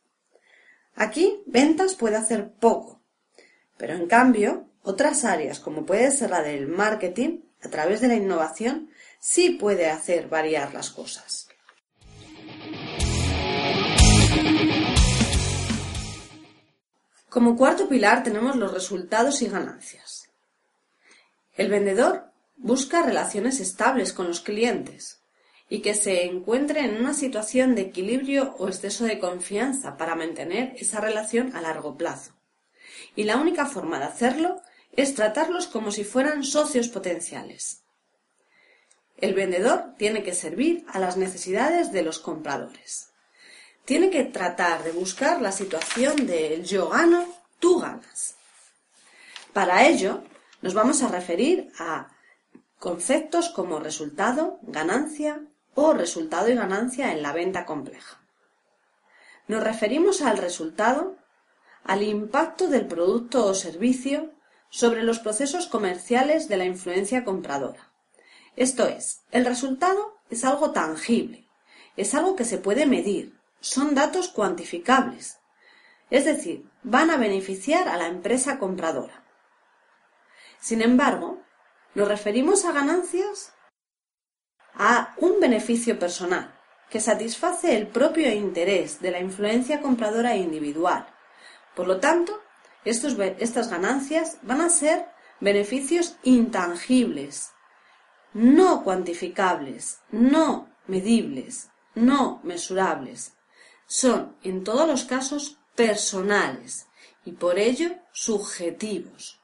Aquí 0.94 1.42
ventas 1.46 1.94
puede 1.94 2.16
hacer 2.16 2.52
poco, 2.52 3.02
pero 3.76 3.94
en 3.94 4.06
cambio 4.06 4.68
otras 4.82 5.24
áreas 5.24 5.60
como 5.60 5.86
puede 5.86 6.10
ser 6.10 6.30
la 6.30 6.42
del 6.42 6.68
marketing 6.68 7.40
a 7.62 7.68
través 7.68 8.00
de 8.00 8.08
la 8.08 8.14
innovación 8.14 8.90
sí 9.18 9.50
puede 9.50 9.88
hacer 9.88 10.28
variar 10.28 10.74
las 10.74 10.90
cosas. 10.90 11.48
Como 17.30 17.56
cuarto 17.56 17.88
pilar 17.88 18.22
tenemos 18.22 18.54
los 18.54 18.72
resultados 18.72 19.42
y 19.42 19.48
ganancias. 19.48 20.23
El 21.56 21.68
vendedor 21.68 22.32
busca 22.56 23.02
relaciones 23.02 23.60
estables 23.60 24.12
con 24.12 24.26
los 24.26 24.40
clientes 24.40 25.22
y 25.68 25.80
que 25.80 25.94
se 25.94 26.24
encuentre 26.24 26.80
en 26.80 26.96
una 26.96 27.14
situación 27.14 27.74
de 27.74 27.82
equilibrio 27.82 28.54
o 28.58 28.68
exceso 28.68 29.04
de 29.04 29.18
confianza 29.18 29.96
para 29.96 30.14
mantener 30.14 30.74
esa 30.78 31.00
relación 31.00 31.54
a 31.56 31.60
largo 31.60 31.96
plazo. 31.96 32.32
Y 33.16 33.24
la 33.24 33.36
única 33.36 33.66
forma 33.66 33.98
de 33.98 34.06
hacerlo 34.06 34.60
es 34.92 35.14
tratarlos 35.14 35.66
como 35.66 35.90
si 35.90 36.04
fueran 36.04 36.44
socios 36.44 36.88
potenciales. 36.88 37.82
El 39.16 39.34
vendedor 39.34 39.94
tiene 39.96 40.22
que 40.22 40.34
servir 40.34 40.84
a 40.88 40.98
las 40.98 41.16
necesidades 41.16 41.92
de 41.92 42.02
los 42.02 42.18
compradores. 42.18 43.10
Tiene 43.84 44.10
que 44.10 44.24
tratar 44.24 44.82
de 44.82 44.92
buscar 44.92 45.40
la 45.40 45.52
situación 45.52 46.26
de 46.26 46.62
yo 46.64 46.88
gano, 46.88 47.26
tú 47.60 47.78
ganas. 47.78 48.36
Para 49.52 49.86
ello, 49.86 50.22
nos 50.64 50.72
vamos 50.72 51.02
a 51.02 51.08
referir 51.08 51.70
a 51.78 52.08
conceptos 52.78 53.50
como 53.50 53.80
resultado, 53.80 54.60
ganancia 54.62 55.42
o 55.74 55.92
resultado 55.92 56.48
y 56.48 56.54
ganancia 56.54 57.12
en 57.12 57.20
la 57.20 57.34
venta 57.34 57.66
compleja. 57.66 58.18
Nos 59.46 59.62
referimos 59.62 60.22
al 60.22 60.38
resultado, 60.38 61.16
al 61.84 62.02
impacto 62.02 62.68
del 62.68 62.86
producto 62.86 63.44
o 63.44 63.52
servicio 63.52 64.32
sobre 64.70 65.02
los 65.02 65.18
procesos 65.18 65.66
comerciales 65.66 66.48
de 66.48 66.56
la 66.56 66.64
influencia 66.64 67.26
compradora. 67.26 67.92
Esto 68.56 68.88
es, 68.88 69.20
el 69.32 69.44
resultado 69.44 70.14
es 70.30 70.46
algo 70.46 70.70
tangible, 70.70 71.46
es 71.98 72.14
algo 72.14 72.36
que 72.36 72.46
se 72.46 72.56
puede 72.56 72.86
medir, 72.86 73.38
son 73.60 73.94
datos 73.94 74.28
cuantificables, 74.28 75.40
es 76.08 76.24
decir, 76.24 76.64
van 76.82 77.10
a 77.10 77.18
beneficiar 77.18 77.86
a 77.86 77.98
la 77.98 78.06
empresa 78.06 78.58
compradora. 78.58 79.23
Sin 80.64 80.80
embargo, 80.80 81.42
nos 81.94 82.08
referimos 82.08 82.64
a 82.64 82.72
ganancias 82.72 83.52
a 84.72 85.14
un 85.18 85.38
beneficio 85.38 85.98
personal 85.98 86.58
que 86.88 87.00
satisface 87.00 87.76
el 87.76 87.88
propio 87.88 88.32
interés 88.32 88.98
de 89.02 89.10
la 89.10 89.20
influencia 89.20 89.82
compradora 89.82 90.36
individual. 90.36 91.06
Por 91.76 91.86
lo 91.86 92.00
tanto, 92.00 92.40
estas 92.82 93.68
ganancias 93.68 94.38
van 94.40 94.62
a 94.62 94.70
ser 94.70 95.06
beneficios 95.38 96.16
intangibles, 96.22 97.50
no 98.32 98.84
cuantificables, 98.84 99.98
no 100.12 100.70
medibles, 100.86 101.68
no 101.94 102.40
mesurables. 102.42 103.34
Son, 103.86 104.34
en 104.42 104.64
todos 104.64 104.88
los 104.88 105.04
casos, 105.04 105.58
personales 105.76 106.86
y 107.26 107.32
por 107.32 107.58
ello 107.58 107.90
subjetivos. 108.12 109.43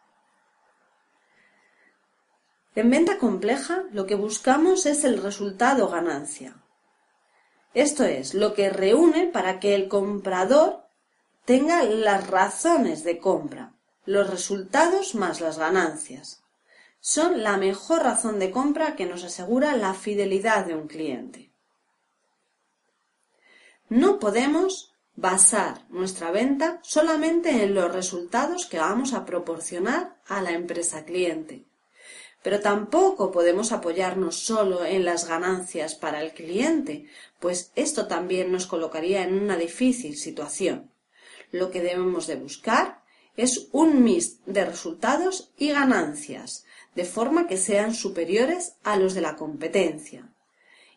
En 2.75 2.89
venta 2.89 3.19
compleja 3.19 3.85
lo 3.93 4.07
que 4.07 4.15
buscamos 4.15 4.87
es 4.87 5.05
el 5.05 5.21
resultado 5.23 5.89
ganancia. 5.89 6.55
Esto 7.75 8.05
es 8.05 8.35
lo 8.35 8.55
que 8.55 8.71
reúne 8.71 9.27
para 9.27 9.59
que 9.59 9.75
el 9.75 9.89
comprador 9.89 10.85
tenga 11.45 11.83
las 11.83 12.29
razones 12.29 13.03
de 13.03 13.19
compra, 13.19 13.75
los 14.05 14.31
resultados 14.31 15.15
más 15.15 15.41
las 15.41 15.59
ganancias. 15.59 16.43
Son 17.01 17.43
la 17.43 17.57
mejor 17.57 18.03
razón 18.03 18.39
de 18.39 18.51
compra 18.51 18.95
que 18.95 19.07
nos 19.07 19.25
asegura 19.25 19.77
la 19.77 19.95
fidelidad 19.95 20.67
de 20.67 20.75
un 20.75 20.87
cliente. 20.87 21.51
No 23.89 24.21
podemos 24.21 24.95
basar 25.17 25.85
nuestra 25.89 26.31
venta 26.31 26.79
solamente 26.83 27.65
en 27.65 27.75
los 27.75 27.93
resultados 27.93 28.67
que 28.67 28.79
vamos 28.79 29.13
a 29.13 29.25
proporcionar 29.25 30.17
a 30.29 30.41
la 30.41 30.53
empresa 30.53 31.05
cliente. 31.05 31.70
Pero 32.43 32.61
tampoco 32.61 33.31
podemos 33.31 33.73
apoyarnos 33.73 34.37
solo 34.37 34.85
en 34.85 35.05
las 35.05 35.29
ganancias 35.29 35.95
para 35.95 36.23
el 36.23 36.33
cliente, 36.33 37.07
pues 37.39 37.71
esto 37.75 38.07
también 38.07 38.51
nos 38.51 38.67
colocaría 38.67 39.23
en 39.23 39.35
una 39.35 39.57
difícil 39.57 40.17
situación. 40.17 40.91
Lo 41.53 41.71
que 41.71 41.83
debemos 41.83 42.27
de 42.27 42.37
buscar 42.37 43.03
es 43.37 43.69
un 43.73 44.03
mix 44.03 44.39
de 44.47 44.65
resultados 44.65 45.53
y 45.59 45.71
ganancias, 45.71 46.65
de 46.95 47.05
forma 47.05 47.47
que 47.47 47.57
sean 47.57 47.95
superiores 47.95 48.75
a 48.83 48.97
los 48.97 49.15
de 49.15 49.21
la 49.21 49.37
competencia. 49.37 50.29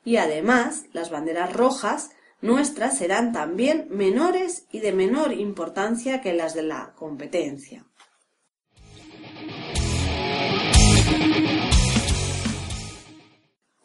Y 0.03 0.17
además, 0.17 0.83
las 0.91 1.09
banderas 1.09 1.53
rojas 1.53 2.11
nuestras 2.41 2.97
serán 2.97 3.31
también 3.31 3.87
menores 3.89 4.65
y 4.69 4.79
de 4.79 4.91
menor 4.91 5.31
importancia 5.31 6.21
que 6.21 6.33
las 6.33 6.53
de 6.53 6.63
la 6.63 6.93
competencia. 6.93 7.85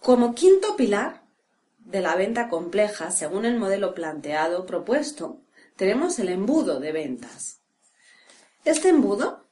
Como 0.09 0.35
quinto 0.35 0.75
pilar 0.75 1.21
de 1.81 2.01
la 2.01 2.16
venta 2.16 2.49
compleja, 2.49 3.11
según 3.11 3.44
el 3.44 3.59
modelo 3.59 3.92
planteado 3.92 4.64
propuesto, 4.64 5.42
tenemos 5.77 6.18
el 6.18 6.31
embudo 6.31 6.81
de 6.81 6.92
ventas. 6.92 7.61
Este 8.64 8.88
embudo 8.88 9.44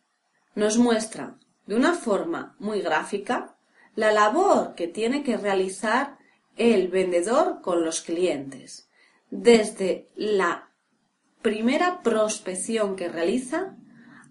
nos 0.54 0.78
muestra 0.78 1.36
de 1.66 1.74
una 1.74 1.92
forma 1.92 2.56
muy 2.58 2.80
gráfica 2.80 3.58
la 3.96 4.12
labor 4.12 4.74
que 4.74 4.88
tiene 4.88 5.22
que 5.22 5.36
realizar 5.36 6.16
el 6.56 6.88
vendedor 6.88 7.60
con 7.60 7.84
los 7.84 8.00
clientes, 8.00 8.88
desde 9.30 10.08
la 10.14 10.70
primera 11.42 12.00
prospección 12.02 12.96
que 12.96 13.10
realiza 13.10 13.76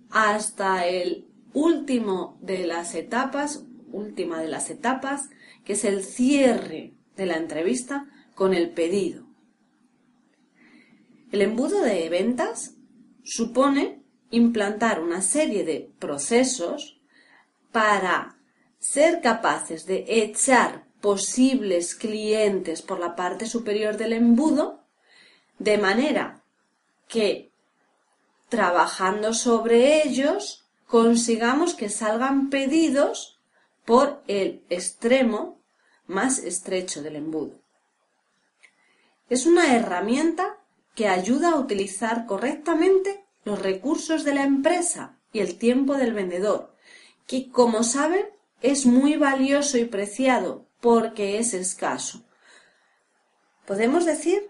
hasta 0.10 0.88
el 0.88 1.28
último 1.54 2.40
de 2.42 2.66
las 2.66 2.96
etapas, 2.96 3.64
última 3.92 4.40
de 4.40 4.48
las 4.48 4.72
etapas, 4.72 5.30
que 5.66 5.74
es 5.74 5.84
el 5.84 6.04
cierre 6.04 6.94
de 7.16 7.26
la 7.26 7.38
entrevista 7.38 8.08
con 8.36 8.54
el 8.54 8.70
pedido. 8.70 9.26
El 11.32 11.42
embudo 11.42 11.82
de 11.82 12.08
ventas 12.10 12.76
supone 13.24 14.02
implantar 14.30 15.02
una 15.02 15.22
serie 15.22 15.66
de 15.66 15.90
procesos 16.00 17.02
para 17.72 18.38
ser 18.80 19.22
capaces 19.22 19.86
de 19.86 20.06
echar 20.08 20.86
posibles 21.02 21.96
clientes 21.96 22.82
por 22.82 23.00
la 23.00 23.16
parte 23.16 23.48
superior 23.48 23.98
del 23.98 24.14
embudo, 24.14 24.84
de 25.60 25.78
manera 25.78 26.44
que 27.08 27.52
trabajando 28.50 29.34
sobre 29.34 30.04
ellos 30.04 30.66
consigamos 30.88 31.74
que 31.74 31.90
salgan 31.90 32.50
pedidos 32.50 33.35
por 33.86 34.24
el 34.28 34.64
extremo 34.70 35.62
más 36.08 36.40
estrecho 36.40 37.02
del 37.02 37.16
embudo. 37.16 37.60
Es 39.30 39.46
una 39.46 39.76
herramienta 39.76 40.58
que 40.96 41.08
ayuda 41.08 41.52
a 41.52 41.60
utilizar 41.60 42.26
correctamente 42.26 43.26
los 43.44 43.62
recursos 43.62 44.24
de 44.24 44.34
la 44.34 44.44
empresa 44.44 45.20
y 45.32 45.40
el 45.40 45.58
tiempo 45.58 45.96
del 45.96 46.14
vendedor, 46.14 46.76
que 47.28 47.50
como 47.50 47.84
saben 47.84 48.26
es 48.62 48.86
muy 48.86 49.18
valioso 49.18 49.78
y 49.78 49.86
preciado 49.86 50.68
porque 50.80 51.40
es 51.40 51.54
escaso. 51.54 52.24
Podemos 53.66 54.06
decir 54.06 54.50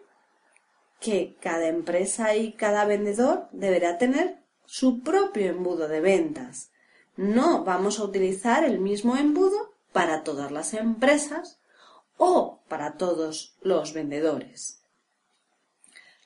que 1.00 1.38
cada 1.42 1.68
empresa 1.68 2.36
y 2.36 2.54
cada 2.54 2.86
vendedor 2.86 3.48
deberá 3.52 3.98
tener 3.98 4.40
su 4.66 5.02
propio 5.02 5.48
embudo 5.48 5.88
de 5.88 6.02
ventas, 6.02 6.72
no 7.18 7.64
vamos 7.64 8.00
a 8.00 8.04
utilizar 8.04 8.64
el 8.64 8.80
mismo 8.80 9.16
embudo 9.16 9.74
para 9.92 10.24
todas 10.24 10.52
las 10.52 10.74
empresas 10.74 11.60
o 12.18 12.62
para 12.68 12.98
todos 12.98 13.56
los 13.62 13.94
vendedores. 13.94 14.82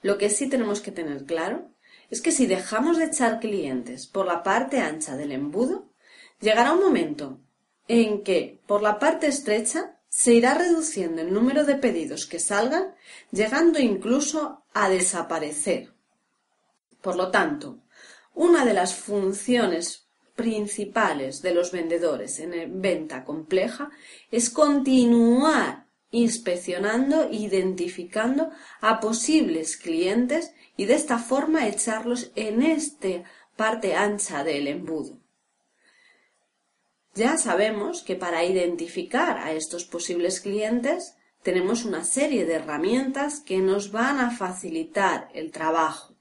Lo 0.02 0.18
que 0.18 0.30
sí 0.30 0.48
tenemos 0.48 0.82
que 0.82 0.92
tener 0.92 1.26
claro 1.26 1.70
es 2.10 2.22
que 2.22 2.32
si 2.32 2.48
dejamos 2.48 2.98
de 2.98 3.06
echar 3.06 3.40
clientes 3.40 4.08
por 4.08 4.26
la 4.26 4.44
parte 4.44 4.80
ancha 4.80 5.16
del 5.16 5.32
embudo, 5.32 5.90
llegará 6.40 6.74
un 6.74 6.82
momento 6.82 7.40
en 7.88 8.24
que 8.24 8.62
por 8.66 8.82
la 8.82 8.98
parte 8.98 9.28
estrecha 9.28 10.00
se 10.10 10.34
irá 10.34 10.56
reduciendo 10.56 11.22
el 11.22 11.34
número 11.34 11.66
de 11.66 11.76
pedidos 11.76 12.26
que 12.26 12.40
salgan, 12.40 12.96
llegando 13.32 13.80
incluso 13.80 14.64
a 14.74 14.90
desaparecer. 14.90 15.94
Por 17.02 17.16
lo 17.16 17.30
tanto, 17.30 17.80
una 18.34 18.66
de 18.66 18.74
las 18.74 18.96
funciones 18.96 20.09
principales 20.40 21.42
de 21.42 21.54
los 21.54 21.74
vendedores 21.74 22.40
en 22.40 22.82
venta 22.82 23.26
compleja 23.26 23.90
es 24.32 24.50
continuar 24.50 25.86
inspeccionando 26.12 27.28
identificando 27.30 28.50
a 28.80 29.02
posibles 29.02 29.76
clientes 29.76 30.54
y 30.78 30.86
de 30.86 30.94
esta 30.94 31.18
forma 31.18 31.68
echarlos 31.68 32.32
en 32.38 32.64
esta 32.64 33.26
parte 33.58 33.96
ancha 33.96 34.46
del 34.46 34.70
embudo. 34.70 35.18
Ya 37.16 37.38
sabemos 37.38 38.02
que 38.02 38.16
para 38.16 38.46
identificar 38.46 39.40
a 39.40 39.52
estos 39.52 39.84
posibles 39.84 40.40
clientes 40.40 41.18
tenemos 41.44 41.84
una 41.84 42.06
serie 42.06 42.46
de 42.46 42.54
herramientas 42.54 43.42
que 43.42 43.58
nos 43.58 43.92
van 43.92 44.20
a 44.22 44.32
facilitar 44.32 45.28
el 45.34 45.52
trabajo. 45.52 46.16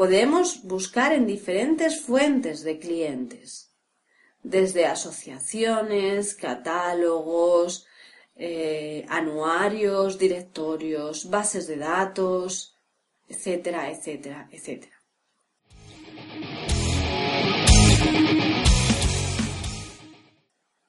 Podemos 0.00 0.62
buscar 0.62 1.12
en 1.12 1.26
diferentes 1.26 2.00
fuentes 2.00 2.62
de 2.62 2.78
clientes, 2.78 3.70
desde 4.42 4.86
asociaciones, 4.86 6.34
catálogos, 6.34 7.86
eh, 8.34 9.04
anuarios, 9.10 10.18
directorios, 10.18 11.28
bases 11.28 11.66
de 11.66 11.76
datos, 11.76 12.78
etcétera, 13.28 13.90
etcétera, 13.90 14.48
etcétera. 14.50 14.96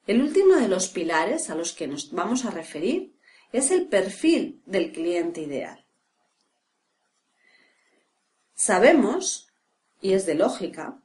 El 0.06 0.22
último 0.22 0.54
de 0.54 0.68
los 0.68 0.88
pilares 0.88 1.50
a 1.50 1.54
los 1.54 1.74
que 1.74 1.86
nos 1.86 2.12
vamos 2.12 2.46
a 2.46 2.50
referir 2.50 3.14
es 3.52 3.72
el 3.72 3.88
perfil 3.88 4.62
del 4.64 4.90
cliente 4.90 5.42
ideal. 5.42 5.81
Sabemos, 8.64 9.48
y 10.00 10.12
es 10.12 10.24
de 10.24 10.36
lógica, 10.36 11.02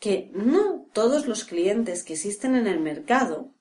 que 0.00 0.32
no 0.34 0.88
todos 0.92 1.28
los 1.28 1.44
clientes 1.44 2.02
que 2.02 2.14
existen 2.14 2.56
en 2.56 2.66
el 2.66 2.80
mercado 2.80 3.52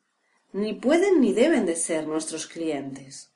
ni 0.54 0.74
pueden 0.74 1.22
ni 1.22 1.32
deben 1.32 1.68
de 1.68 1.76
ser 1.76 2.08
nuestros 2.08 2.48
clientes. 2.48 3.32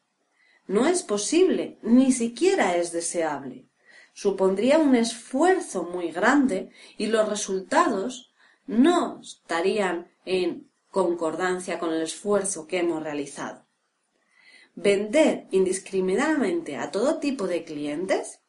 No 0.65 0.87
es 0.87 1.03
posible, 1.03 1.77
ni 1.83 2.11
siquiera 2.11 2.75
es 2.77 2.91
deseable. 2.93 3.67
Supondría 4.15 4.79
un 4.79 4.95
esfuerzo 4.95 5.83
muy 5.83 6.09
grande 6.11 6.71
y 6.97 7.05
los 7.05 7.29
resultados 7.29 8.33
no 8.65 9.21
estarían 9.21 10.09
en 10.25 10.67
concordancia 10.89 11.77
con 11.77 11.93
el 11.93 12.01
esfuerzo 12.01 12.65
que 12.65 12.79
hemos 12.79 13.03
realizado. 13.03 13.67
Vender 14.73 15.45
indiscriminadamente 15.51 16.75
a 16.75 16.89
todo 16.89 17.19
tipo 17.19 17.45
de 17.45 17.63
clientes 17.63 18.39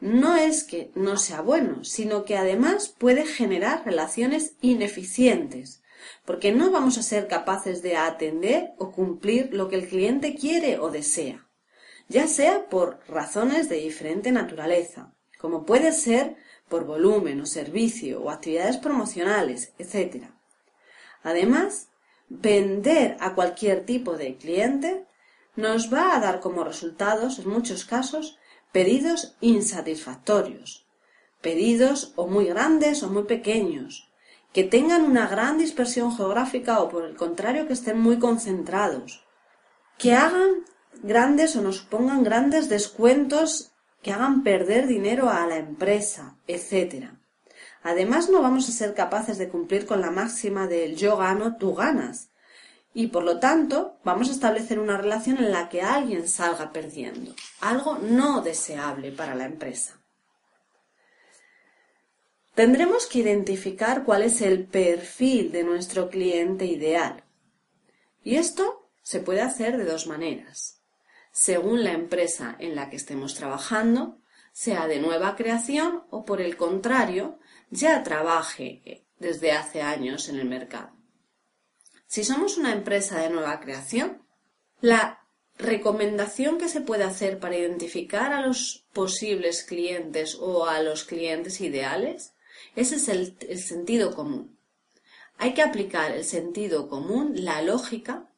no 0.00 0.36
es 0.36 0.64
que 0.64 0.90
no 0.94 1.16
sea 1.16 1.42
bueno, 1.42 1.84
sino 1.84 2.24
que 2.24 2.36
además 2.36 2.88
puede 2.88 3.26
generar 3.26 3.84
relaciones 3.84 4.54
ineficientes, 4.60 5.82
porque 6.24 6.52
no 6.52 6.70
vamos 6.70 6.96
a 6.98 7.02
ser 7.02 7.28
capaces 7.28 7.82
de 7.82 7.96
atender 7.96 8.70
o 8.78 8.92
cumplir 8.92 9.52
lo 9.52 9.68
que 9.68 9.76
el 9.76 9.88
cliente 9.88 10.34
quiere 10.34 10.78
o 10.78 10.90
desea, 10.90 11.46
ya 12.08 12.26
sea 12.26 12.68
por 12.68 13.00
razones 13.08 13.68
de 13.68 13.76
diferente 13.76 14.32
naturaleza, 14.32 15.14
como 15.38 15.64
puede 15.64 15.92
ser 15.92 16.36
por 16.68 16.84
volumen 16.84 17.40
o 17.40 17.46
servicio 17.46 18.22
o 18.22 18.30
actividades 18.30 18.78
promocionales, 18.78 19.72
etc. 19.78 20.26
Además, 21.22 21.88
vender 22.28 23.16
a 23.20 23.34
cualquier 23.34 23.84
tipo 23.84 24.16
de 24.16 24.36
cliente 24.36 25.04
nos 25.56 25.92
va 25.92 26.16
a 26.16 26.20
dar 26.20 26.40
como 26.40 26.64
resultados, 26.64 27.38
en 27.40 27.48
muchos 27.48 27.84
casos, 27.84 28.38
pedidos 28.72 29.36
insatisfactorios, 29.40 30.86
pedidos 31.40 32.12
o 32.16 32.26
muy 32.26 32.46
grandes 32.46 33.02
o 33.02 33.08
muy 33.08 33.24
pequeños, 33.24 34.10
que 34.52 34.64
tengan 34.64 35.04
una 35.04 35.28
gran 35.28 35.58
dispersión 35.58 36.16
geográfica 36.16 36.80
o 36.80 36.88
por 36.88 37.04
el 37.04 37.16
contrario 37.16 37.66
que 37.66 37.72
estén 37.72 38.00
muy 38.00 38.18
concentrados, 38.18 39.24
que 39.98 40.14
hagan 40.14 40.64
grandes 41.02 41.56
o 41.56 41.62
nos 41.62 41.78
supongan 41.78 42.24
grandes 42.24 42.68
descuentos 42.68 43.72
que 44.02 44.12
hagan 44.12 44.42
perder 44.42 44.86
dinero 44.86 45.28
a 45.28 45.46
la 45.46 45.58
empresa, 45.58 46.36
etc. 46.46 47.10
Además, 47.82 48.30
no 48.30 48.42
vamos 48.42 48.68
a 48.68 48.72
ser 48.72 48.94
capaces 48.94 49.38
de 49.38 49.48
cumplir 49.48 49.86
con 49.86 50.00
la 50.00 50.10
máxima 50.10 50.66
del 50.66 50.96
yo 50.96 51.16
gano, 51.16 51.56
tú 51.56 51.74
ganas. 51.74 52.29
Y 52.92 53.06
por 53.08 53.22
lo 53.22 53.38
tanto, 53.38 53.98
vamos 54.04 54.28
a 54.28 54.32
establecer 54.32 54.78
una 54.78 54.96
relación 54.96 55.38
en 55.38 55.52
la 55.52 55.68
que 55.68 55.82
alguien 55.82 56.26
salga 56.26 56.72
perdiendo, 56.72 57.34
algo 57.60 57.98
no 57.98 58.42
deseable 58.42 59.12
para 59.12 59.34
la 59.34 59.44
empresa. 59.44 60.00
Tendremos 62.54 63.06
que 63.06 63.20
identificar 63.20 64.04
cuál 64.04 64.22
es 64.22 64.42
el 64.42 64.64
perfil 64.64 65.52
de 65.52 65.62
nuestro 65.62 66.10
cliente 66.10 66.66
ideal. 66.66 67.22
Y 68.24 68.36
esto 68.36 68.90
se 69.02 69.20
puede 69.20 69.40
hacer 69.40 69.78
de 69.78 69.84
dos 69.84 70.06
maneras. 70.06 70.82
Según 71.32 71.84
la 71.84 71.92
empresa 71.92 72.56
en 72.58 72.74
la 72.74 72.90
que 72.90 72.96
estemos 72.96 73.34
trabajando, 73.34 74.18
sea 74.52 74.88
de 74.88 74.98
nueva 74.98 75.36
creación 75.36 76.02
o 76.10 76.24
por 76.24 76.40
el 76.40 76.56
contrario, 76.56 77.38
ya 77.70 78.02
trabaje 78.02 79.06
desde 79.18 79.52
hace 79.52 79.80
años 79.80 80.28
en 80.28 80.40
el 80.40 80.48
mercado. 80.48 80.99
Si 82.10 82.24
somos 82.24 82.58
una 82.58 82.72
empresa 82.72 83.20
de 83.20 83.30
nueva 83.30 83.60
creación, 83.60 84.20
la 84.80 85.20
recomendación 85.56 86.58
que 86.58 86.68
se 86.68 86.80
puede 86.80 87.04
hacer 87.04 87.38
para 87.38 87.56
identificar 87.56 88.32
a 88.32 88.44
los 88.44 88.84
posibles 88.92 89.62
clientes 89.62 90.36
o 90.40 90.66
a 90.66 90.82
los 90.82 91.04
clientes 91.04 91.60
ideales, 91.60 92.32
ese 92.74 92.96
es 92.96 93.08
el, 93.08 93.36
el 93.48 93.60
sentido 93.60 94.12
común. 94.12 94.58
Hay 95.38 95.54
que 95.54 95.62
aplicar 95.62 96.10
el 96.10 96.24
sentido 96.24 96.88
común, 96.88 97.30
la 97.36 97.62
lógica, 97.62 98.28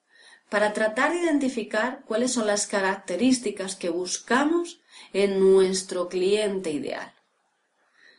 para 0.50 0.74
tratar 0.74 1.12
de 1.12 1.22
identificar 1.22 2.02
cuáles 2.04 2.30
son 2.30 2.46
las 2.46 2.66
características 2.66 3.74
que 3.74 3.88
buscamos 3.88 4.82
en 5.14 5.40
nuestro 5.40 6.10
cliente 6.10 6.72
ideal. 6.72 7.14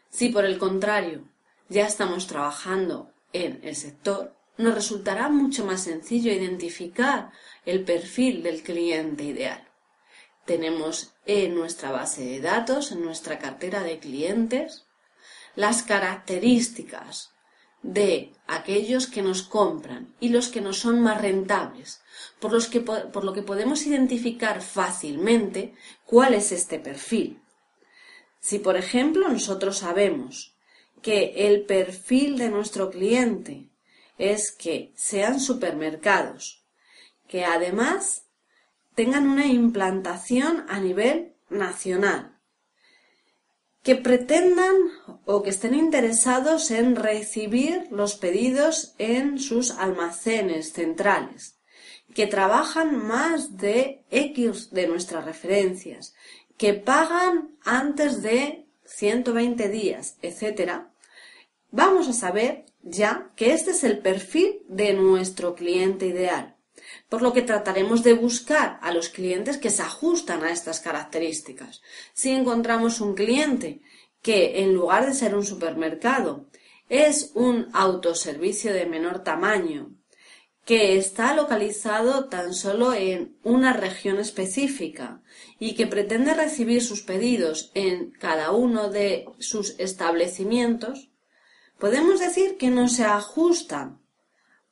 Si 0.10 0.30
por 0.30 0.46
el 0.46 0.58
contrario 0.58 1.30
ya 1.70 1.86
estamos 1.86 2.26
trabajando 2.26 3.12
en 3.34 3.60
el 3.64 3.76
sector, 3.76 4.34
nos 4.58 4.76
resultará 4.76 5.30
mucho 5.30 5.66
más 5.66 5.84
sencillo 5.84 6.32
identificar 6.32 7.32
el 7.66 7.84
perfil 7.84 8.44
del 8.44 8.62
cliente 8.62 9.24
ideal. 9.24 9.68
Tenemos 10.46 11.14
en 11.26 11.56
nuestra 11.56 11.92
base 11.92 12.24
de 12.26 12.42
datos, 12.42 12.92
en 12.92 13.04
nuestra 13.04 13.40
cartera 13.40 13.82
de 13.84 14.00
clientes, 14.00 14.86
las 15.56 15.84
características 15.84 17.32
de 17.82 18.34
aquellos 18.48 19.08
que 19.08 19.22
nos 19.22 19.44
compran 19.44 20.14
y 20.20 20.30
los 20.30 20.50
que 20.50 20.62
nos 20.62 20.80
son 20.80 21.02
más 21.02 21.22
rentables, 21.22 22.02
por, 22.40 22.52
los 22.52 22.68
que, 22.68 22.80
por 22.82 23.24
lo 23.24 23.34
que 23.34 23.42
podemos 23.42 23.86
identificar 23.86 24.62
fácilmente 24.62 25.74
cuál 26.06 26.34
es 26.34 26.52
este 26.52 26.80
perfil. 26.80 27.42
Si, 28.40 28.60
por 28.60 28.78
ejemplo, 28.78 29.30
nosotros 29.30 29.80
sabemos 29.80 30.56
que 31.02 31.48
el 31.48 31.66
perfil 31.66 32.38
de 32.38 32.50
nuestro 32.50 32.90
cliente 32.90 33.70
es 34.18 34.52
que 34.52 34.92
sean 34.96 35.40
supermercados, 35.40 36.64
que 37.28 37.46
además 37.46 38.26
tengan 38.96 39.28
una 39.28 39.48
implantación 39.48 40.66
a 40.70 40.80
nivel 40.80 41.34
nacional, 41.50 42.38
que 43.82 43.96
pretendan 43.96 44.76
o 45.26 45.44
que 45.44 45.50
estén 45.50 45.76
interesados 45.76 46.72
en 46.72 46.96
recibir 46.96 47.88
los 47.92 48.16
pedidos 48.16 48.96
en 48.98 49.40
sus 49.40 49.72
almacenes 49.72 50.72
centrales, 50.74 51.58
que 52.14 52.28
trabajan 52.28 52.96
más 52.96 53.58
de 53.58 54.04
X 54.12 54.72
de 54.72 54.88
nuestras 54.88 55.26
referencias, 55.26 56.14
que 56.58 56.74
pagan 56.74 57.58
antes 57.66 58.22
de 58.22 58.66
120 58.86 59.70
días, 59.70 60.18
etc., 60.22 60.84
vamos 61.72 62.08
a 62.08 62.14
saber 62.14 62.66
ya 62.84 63.32
que 63.36 63.54
este 63.54 63.72
es 63.72 63.84
el 63.84 64.00
perfil 64.00 64.62
de 64.68 64.94
nuestro 64.94 65.56
cliente 65.56 66.06
ideal, 66.06 66.58
por 67.10 67.22
lo 67.22 67.34
que 67.34 67.42
trataremos 67.42 68.04
de 68.04 68.14
buscar 68.14 68.78
a 68.82 68.94
los 68.94 69.10
clientes 69.10 69.58
que 69.58 69.70
se 69.70 69.82
ajustan 69.82 70.44
a 70.44 70.52
estas 70.52 70.80
características. 70.80 71.82
Si 72.14 72.32
encontramos 72.32 73.02
un 73.02 73.16
cliente 73.16 73.82
que 74.22 74.62
en 74.62 74.74
lugar 74.74 75.06
de 75.06 75.14
ser 75.14 75.36
un 75.36 75.46
supermercado 75.46 76.50
es 76.90 77.32
un 77.34 77.70
autoservicio 77.74 78.74
de 78.74 78.86
menor 78.86 79.24
tamaño, 79.24 79.96
que 80.66 80.98
está 80.98 81.36
localizado 81.36 82.30
tan 82.30 82.54
solo 82.54 82.94
en 82.94 83.38
una 83.44 83.74
región 83.74 84.18
específica 84.20 85.22
y 85.60 85.76
que 85.76 85.88
pretende 85.88 86.34
recibir 86.34 86.82
sus 86.82 87.02
pedidos 87.02 87.72
en 87.74 88.12
cada 88.12 88.52
uno 88.52 88.90
de 88.90 89.26
sus 89.40 89.78
establecimientos, 89.78 91.13
podemos 91.78 92.20
decir 92.20 92.58
que 92.58 92.70
no 92.70 92.88
se 92.88 93.06
ajustan 93.06 94.02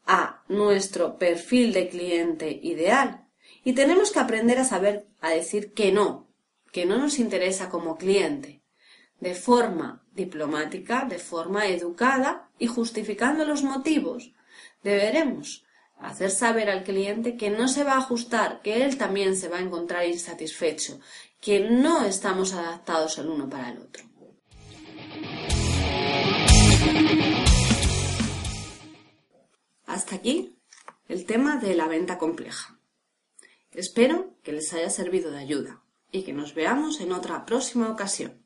a 0.05 0.43
nuestro 0.47 1.17
perfil 1.17 1.73
de 1.73 1.89
cliente 1.89 2.59
ideal 2.63 3.27
y 3.63 3.73
tenemos 3.73 4.11
que 4.11 4.19
aprender 4.19 4.57
a 4.57 4.65
saber 4.65 5.07
a 5.19 5.29
decir 5.29 5.73
que 5.73 5.91
no, 5.91 6.27
que 6.71 6.85
no 6.85 6.97
nos 6.97 7.19
interesa 7.19 7.69
como 7.69 7.97
cliente. 7.97 8.61
de 9.21 9.35
forma 9.35 10.03
diplomática, 10.13 11.05
de 11.05 11.19
forma 11.19 11.67
educada 11.67 12.49
y 12.57 12.67
justificando 12.67 13.45
los 13.45 13.63
motivos. 13.63 14.33
Deberemos 14.83 15.63
hacer 15.99 16.31
saber 16.31 16.69
al 16.69 16.83
cliente 16.83 17.37
que 17.37 17.51
no 17.51 17.67
se 17.67 17.83
va 17.83 17.93
a 17.93 17.99
ajustar, 17.99 18.61
que 18.63 18.83
él 18.83 18.97
también 18.97 19.37
se 19.37 19.47
va 19.47 19.57
a 19.57 19.61
encontrar 19.61 20.07
insatisfecho, 20.07 20.99
que 21.39 21.59
no 21.59 22.03
estamos 22.03 22.53
adaptados 22.53 23.19
el 23.19 23.29
uno 23.29 23.47
para 23.47 23.69
el 23.69 23.77
otro. 23.77 24.03
Hasta 29.91 30.15
aquí 30.15 30.57
el 31.09 31.25
tema 31.25 31.57
de 31.57 31.75
la 31.75 31.85
venta 31.85 32.17
compleja. 32.17 32.79
Espero 33.71 34.37
que 34.41 34.53
les 34.53 34.71
haya 34.71 34.89
servido 34.89 35.31
de 35.31 35.39
ayuda 35.39 35.83
y 36.13 36.23
que 36.23 36.31
nos 36.31 36.55
veamos 36.55 37.01
en 37.01 37.11
otra 37.11 37.45
próxima 37.45 37.89
ocasión. 37.89 38.41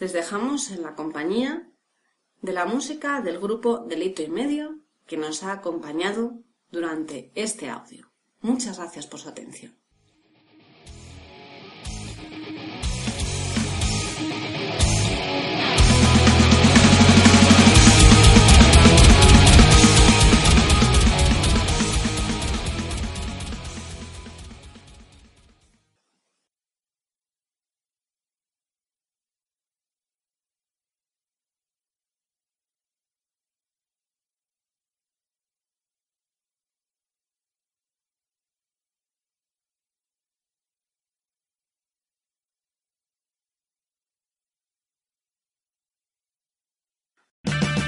Les 0.00 0.12
dejamos 0.12 0.72
en 0.72 0.82
la 0.82 0.96
compañía 0.96 1.70
de 2.40 2.52
la 2.52 2.64
música 2.64 3.20
del 3.20 3.38
grupo 3.38 3.84
Delito 3.86 4.20
y 4.20 4.28
Medio 4.30 4.80
que 5.06 5.16
nos 5.16 5.44
ha 5.44 5.52
acompañado 5.52 6.42
durante 6.72 7.30
este 7.36 7.70
audio. 7.70 8.10
Muchas 8.40 8.78
gracias 8.78 9.06
por 9.06 9.20
su 9.20 9.28
atención. 9.28 9.81